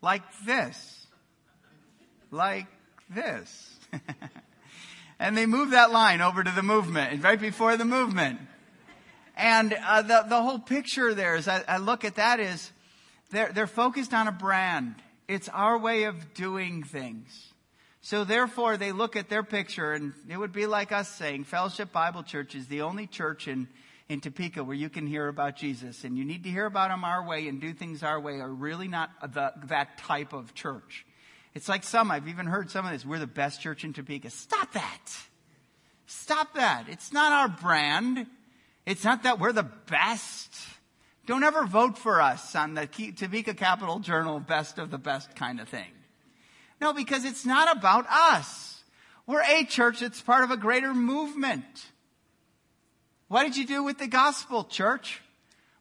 Like 0.00 0.22
this. 0.46 1.06
Like 2.30 2.68
this. 3.10 3.78
and 5.18 5.36
they 5.36 5.44
move 5.44 5.72
that 5.72 5.92
line 5.92 6.22
over 6.22 6.42
to 6.42 6.50
the 6.50 6.62
movement, 6.62 7.22
right 7.22 7.38
before 7.38 7.76
the 7.76 7.84
movement. 7.84 8.40
And 9.36 9.74
uh, 9.74 10.00
the, 10.00 10.24
the 10.26 10.40
whole 10.40 10.58
picture 10.58 11.12
there, 11.12 11.34
as 11.34 11.46
I, 11.46 11.64
I 11.68 11.76
look 11.76 12.06
at 12.06 12.14
that, 12.14 12.40
is 12.40 12.72
they're, 13.30 13.52
they're 13.52 13.66
focused 13.66 14.14
on 14.14 14.26
a 14.26 14.32
brand. 14.32 14.94
It's 15.28 15.50
our 15.50 15.76
way 15.76 16.04
of 16.04 16.32
doing 16.32 16.82
things. 16.82 17.52
So 18.00 18.24
therefore, 18.24 18.78
they 18.78 18.92
look 18.92 19.16
at 19.16 19.28
their 19.28 19.42
picture, 19.42 19.92
and 19.92 20.14
it 20.30 20.38
would 20.38 20.52
be 20.52 20.64
like 20.64 20.92
us 20.92 21.10
saying, 21.10 21.44
Fellowship 21.44 21.92
Bible 21.92 22.22
Church 22.22 22.54
is 22.54 22.68
the 22.68 22.80
only 22.80 23.06
church 23.06 23.48
in, 23.48 23.68
in 24.10 24.20
Topeka 24.20 24.64
where 24.64 24.74
you 24.74 24.90
can 24.90 25.06
hear 25.06 25.28
about 25.28 25.56
Jesus, 25.56 26.02
and 26.02 26.18
you 26.18 26.24
need 26.24 26.42
to 26.42 26.50
hear 26.50 26.66
about 26.66 26.90
him 26.90 27.04
our 27.04 27.24
way 27.24 27.46
and 27.46 27.60
do 27.60 27.72
things 27.72 28.02
our 28.02 28.18
way, 28.18 28.40
are 28.40 28.52
really 28.52 28.88
not 28.88 29.08
the, 29.32 29.52
that 29.66 29.98
type 29.98 30.32
of 30.32 30.52
church. 30.52 31.06
It's 31.54 31.68
like 31.68 31.84
some, 31.84 32.10
I've 32.10 32.26
even 32.26 32.46
heard 32.46 32.70
some 32.70 32.84
of 32.84 32.90
this, 32.90 33.06
we're 33.06 33.20
the 33.20 33.28
best 33.28 33.60
church 33.60 33.84
in 33.84 33.92
Topeka. 33.92 34.30
Stop 34.30 34.72
that. 34.72 35.12
Stop 36.06 36.54
that. 36.54 36.86
It's 36.88 37.12
not 37.12 37.30
our 37.30 37.48
brand. 37.48 38.26
It's 38.84 39.04
not 39.04 39.22
that 39.22 39.38
we're 39.38 39.52
the 39.52 39.70
best. 39.86 40.56
Don't 41.26 41.44
ever 41.44 41.64
vote 41.64 41.96
for 41.96 42.20
us 42.20 42.56
on 42.56 42.74
the 42.74 42.86
Topeka 42.88 43.54
Capital 43.54 44.00
Journal 44.00 44.40
best 44.40 44.78
of 44.78 44.90
the 44.90 44.98
best 44.98 45.36
kind 45.36 45.60
of 45.60 45.68
thing. 45.68 45.92
No, 46.80 46.92
because 46.92 47.24
it's 47.24 47.46
not 47.46 47.76
about 47.76 48.06
us. 48.10 48.82
We're 49.28 49.44
a 49.44 49.62
church 49.62 50.00
that's 50.00 50.20
part 50.20 50.42
of 50.42 50.50
a 50.50 50.56
greater 50.56 50.94
movement. 50.94 51.86
What 53.30 53.44
did 53.44 53.56
you 53.56 53.64
do 53.64 53.84
with 53.84 53.98
the 53.98 54.08
gospel, 54.08 54.64
church? 54.64 55.20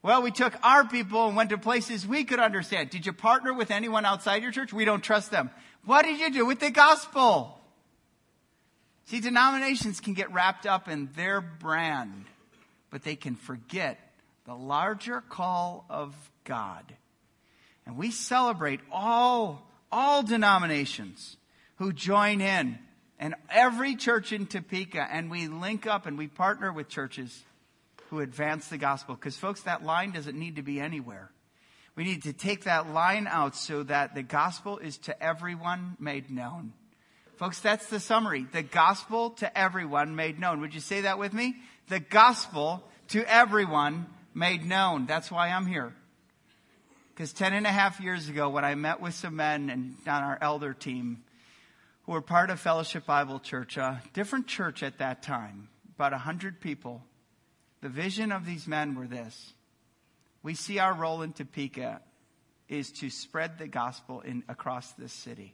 Well, 0.04 0.22
we 0.22 0.30
took 0.30 0.54
our 0.64 0.88
people 0.88 1.26
and 1.26 1.36
went 1.36 1.50
to 1.50 1.58
places 1.58 2.06
we 2.06 2.24
could 2.24 2.40
understand. 2.40 2.92
Did 2.92 3.08
you 3.08 3.12
partner 3.12 3.56
with 3.56 3.72
anyone 3.72 4.06
outside 4.06 4.44
your 4.44 4.52
church? 4.52 4.72
We 4.72 4.86
don't 4.86 5.02
trust 5.02 5.32
them. 5.32 5.50
What 5.84 6.06
did 6.06 6.20
you 6.20 6.32
do 6.32 6.46
with 6.46 6.60
the 6.60 6.70
gospel? 6.70 7.60
See, 9.06 9.20
denominations 9.20 10.00
can 10.00 10.14
get 10.14 10.32
wrapped 10.32 10.68
up 10.68 10.88
in 10.88 11.10
their 11.16 11.42
brand, 11.42 12.26
but 12.92 13.04
they 13.04 13.16
can 13.16 13.34
forget 13.34 13.98
the 14.46 14.54
larger 14.54 15.22
call 15.22 15.86
of 15.90 16.14
God. 16.44 16.84
And 17.88 17.98
we 17.98 18.12
celebrate 18.12 18.80
all, 18.92 19.68
all 19.92 20.22
denominations 20.22 21.36
who 21.78 21.94
join 21.94 22.42
in 22.42 22.78
and 23.20 23.36
every 23.50 23.96
church 23.96 24.32
in 24.32 24.48
Topeka 24.48 25.06
and 25.12 25.30
we 25.30 25.48
link 25.48 25.86
up 25.86 26.06
and 26.06 26.18
we 26.18 26.28
partner 26.28 26.72
with 26.72 26.88
churches 26.88 27.44
who 28.10 28.22
advance 28.22 28.68
the 28.70 28.78
gospel. 28.78 29.16
Because 29.16 29.38
folks, 29.38 29.62
that 29.64 29.84
line 29.84 30.12
doesn't 30.12 30.38
need 30.38 30.56
to 30.56 30.64
be 30.64 30.80
anywhere. 30.80 31.30
We 31.96 32.06
need 32.06 32.24
to 32.24 32.34
take 32.34 32.64
that 32.64 32.94
line 32.94 33.28
out 33.28 33.56
so 33.56 33.84
that 33.84 34.16
the 34.16 34.24
gospel 34.24 34.78
is 34.78 34.98
to 35.00 35.22
everyone 35.22 35.98
made 36.00 36.32
known. 36.32 36.72
Folks, 37.36 37.60
that's 37.60 37.88
the 37.88 38.00
summary. 38.00 38.46
The 38.52 38.64
gospel 38.64 39.32
to 39.32 39.58
everyone 39.58 40.16
made 40.16 40.40
known. 40.40 40.62
Would 40.62 40.74
you 40.74 40.80
say 40.80 41.02
that 41.02 41.20
with 41.20 41.34
me? 41.34 41.56
The 41.90 42.00
gospel 42.00 42.84
to 43.10 43.24
everyone 43.32 44.08
made 44.34 44.66
known. 44.66 45.08
That's 45.08 45.30
why 45.30 45.50
I'm 45.50 45.66
here. 45.66 45.94
Because 47.14 47.34
10 47.34 47.54
and 47.54 47.66
a 47.66 47.72
half 47.72 48.00
years 48.00 48.30
ago, 48.30 48.50
when 48.50 48.64
I 48.64 48.76
met 48.76 49.02
with 49.02 49.14
some 49.14 49.36
men 49.36 49.70
and 49.70 49.96
on 50.08 50.24
our 50.24 50.38
elder 50.42 50.74
team 50.74 51.24
were 52.10 52.22
part 52.22 52.50
of 52.50 52.60
Fellowship 52.60 53.06
Bible 53.06 53.40
Church, 53.40 53.78
a 53.78 54.02
different 54.14 54.48
church 54.48 54.82
at 54.82 54.98
that 54.98 55.22
time, 55.22 55.70
about 55.94 56.12
100 56.12 56.60
people, 56.60 57.04
the 57.82 57.90
vision 57.90 58.32
of 58.32 58.48
these 58.48 58.68
men 58.68 58.96
were 58.96 59.06
this. 59.06 59.54
We 60.42 60.56
see 60.56 60.80
our 60.80 60.92
role 60.92 61.22
in 61.22 61.34
Topeka 61.34 62.02
is 62.68 62.92
to 62.94 63.12
spread 63.12 63.60
the 63.60 63.68
gospel 63.68 64.22
in, 64.22 64.44
across 64.50 64.92
this 64.94 65.14
city. 65.14 65.54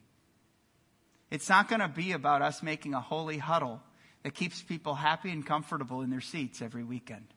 It's 1.30 1.50
not 1.50 1.68
going 1.68 1.82
to 1.82 1.90
be 1.90 2.14
about 2.14 2.42
us 2.42 2.64
making 2.64 2.94
a 2.94 3.02
holy 3.02 3.38
huddle 3.38 3.82
that 4.24 4.34
keeps 4.34 4.62
people 4.62 4.96
happy 4.96 5.32
and 5.32 5.46
comfortable 5.46 6.04
in 6.04 6.10
their 6.10 6.22
seats 6.22 6.62
every 6.62 6.86
weekend. 6.86 7.28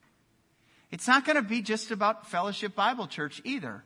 It's 0.93 1.09
not 1.09 1.25
going 1.25 1.35
to 1.35 1.43
be 1.43 1.61
just 1.61 1.91
about 1.91 2.31
Fellowship 2.31 2.77
Bible 2.77 3.09
Church 3.09 3.43
either. 3.45 3.83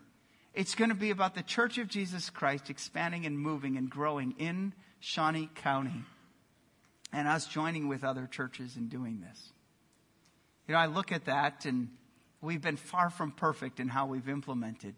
It's 0.54 0.74
going 0.74 0.90
to 0.90 0.94
be 0.94 1.10
about 1.10 1.34
the 1.34 1.42
Church 1.42 1.78
of 1.78 1.88
Jesus 1.88 2.28
Christ 2.28 2.68
expanding 2.68 3.24
and 3.24 3.38
moving 3.38 3.78
and 3.78 3.88
growing 3.88 4.34
in 4.38 4.74
Shawnee 5.00 5.48
County 5.54 6.04
and 7.10 7.26
us 7.26 7.46
joining 7.46 7.88
with 7.88 8.04
other 8.04 8.26
churches 8.26 8.76
in 8.76 8.88
doing 8.88 9.20
this. 9.20 9.52
You 10.68 10.74
know, 10.74 10.80
I 10.80 10.86
look 10.86 11.10
at 11.10 11.24
that 11.24 11.64
and 11.64 11.88
we've 12.42 12.60
been 12.60 12.76
far 12.76 13.08
from 13.08 13.32
perfect 13.32 13.80
in 13.80 13.88
how 13.88 14.06
we've 14.06 14.28
implemented. 14.28 14.94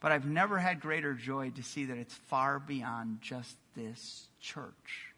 But 0.00 0.12
I've 0.12 0.26
never 0.26 0.58
had 0.58 0.80
greater 0.80 1.12
joy 1.12 1.50
to 1.50 1.62
see 1.62 1.84
that 1.86 1.98
it's 1.98 2.14
far 2.14 2.58
beyond 2.58 3.20
just 3.20 3.56
this 3.76 4.28
church. 4.40 5.12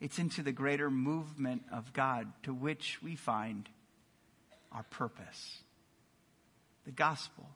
It's 0.00 0.18
into 0.18 0.42
the 0.42 0.52
greater 0.52 0.90
movement 0.90 1.62
of 1.72 1.92
God 1.92 2.26
to 2.42 2.52
which 2.52 3.00
we 3.02 3.14
find 3.14 3.68
our 4.72 4.82
purpose. 4.82 5.62
The 6.84 6.92
gospel 6.92 7.46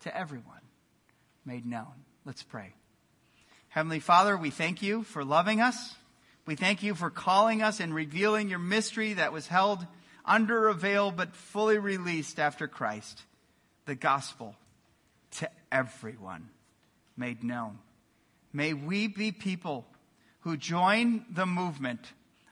to 0.00 0.16
everyone 0.16 0.60
made 1.44 1.66
known. 1.66 2.04
Let's 2.24 2.42
pray. 2.42 2.74
Heavenly 3.68 4.00
Father, 4.00 4.36
we 4.36 4.50
thank 4.50 4.82
you 4.82 5.02
for 5.04 5.24
loving 5.24 5.60
us. 5.60 5.94
We 6.46 6.56
thank 6.56 6.82
you 6.82 6.94
for 6.94 7.10
calling 7.10 7.62
us 7.62 7.80
and 7.80 7.94
revealing 7.94 8.48
your 8.48 8.58
mystery 8.58 9.14
that 9.14 9.32
was 9.32 9.46
held 9.46 9.86
under 10.24 10.68
a 10.68 10.74
veil 10.74 11.10
but 11.10 11.36
fully 11.36 11.78
released 11.78 12.38
after 12.38 12.66
Christ. 12.66 13.22
The 13.86 13.94
gospel 13.94 14.56
to 15.32 15.48
everyone 15.70 16.48
made 17.16 17.44
known. 17.44 17.78
May 18.52 18.72
we 18.72 19.06
be 19.06 19.30
people 19.30 19.86
who 20.40 20.56
join 20.56 21.24
the 21.30 21.46
movement, 21.46 22.00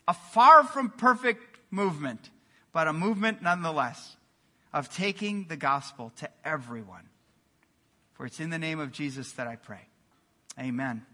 a 0.07 0.14
far 0.14 0.62
from 0.62 0.90
perfect 0.90 1.59
movement, 1.70 2.30
but 2.72 2.86
a 2.86 2.92
movement 2.92 3.42
nonetheless 3.42 4.16
of 4.72 4.94
taking 4.94 5.46
the 5.49 5.57
gospel 5.57 6.12
to 6.18 6.28
everyone. 6.44 7.07
For 8.18 8.26
it's 8.26 8.40
in 8.40 8.50
the 8.50 8.58
name 8.58 8.80
of 8.80 8.90
Jesus 8.90 9.30
that 9.32 9.46
I 9.46 9.54
pray. 9.54 9.86
Amen. 10.58 11.06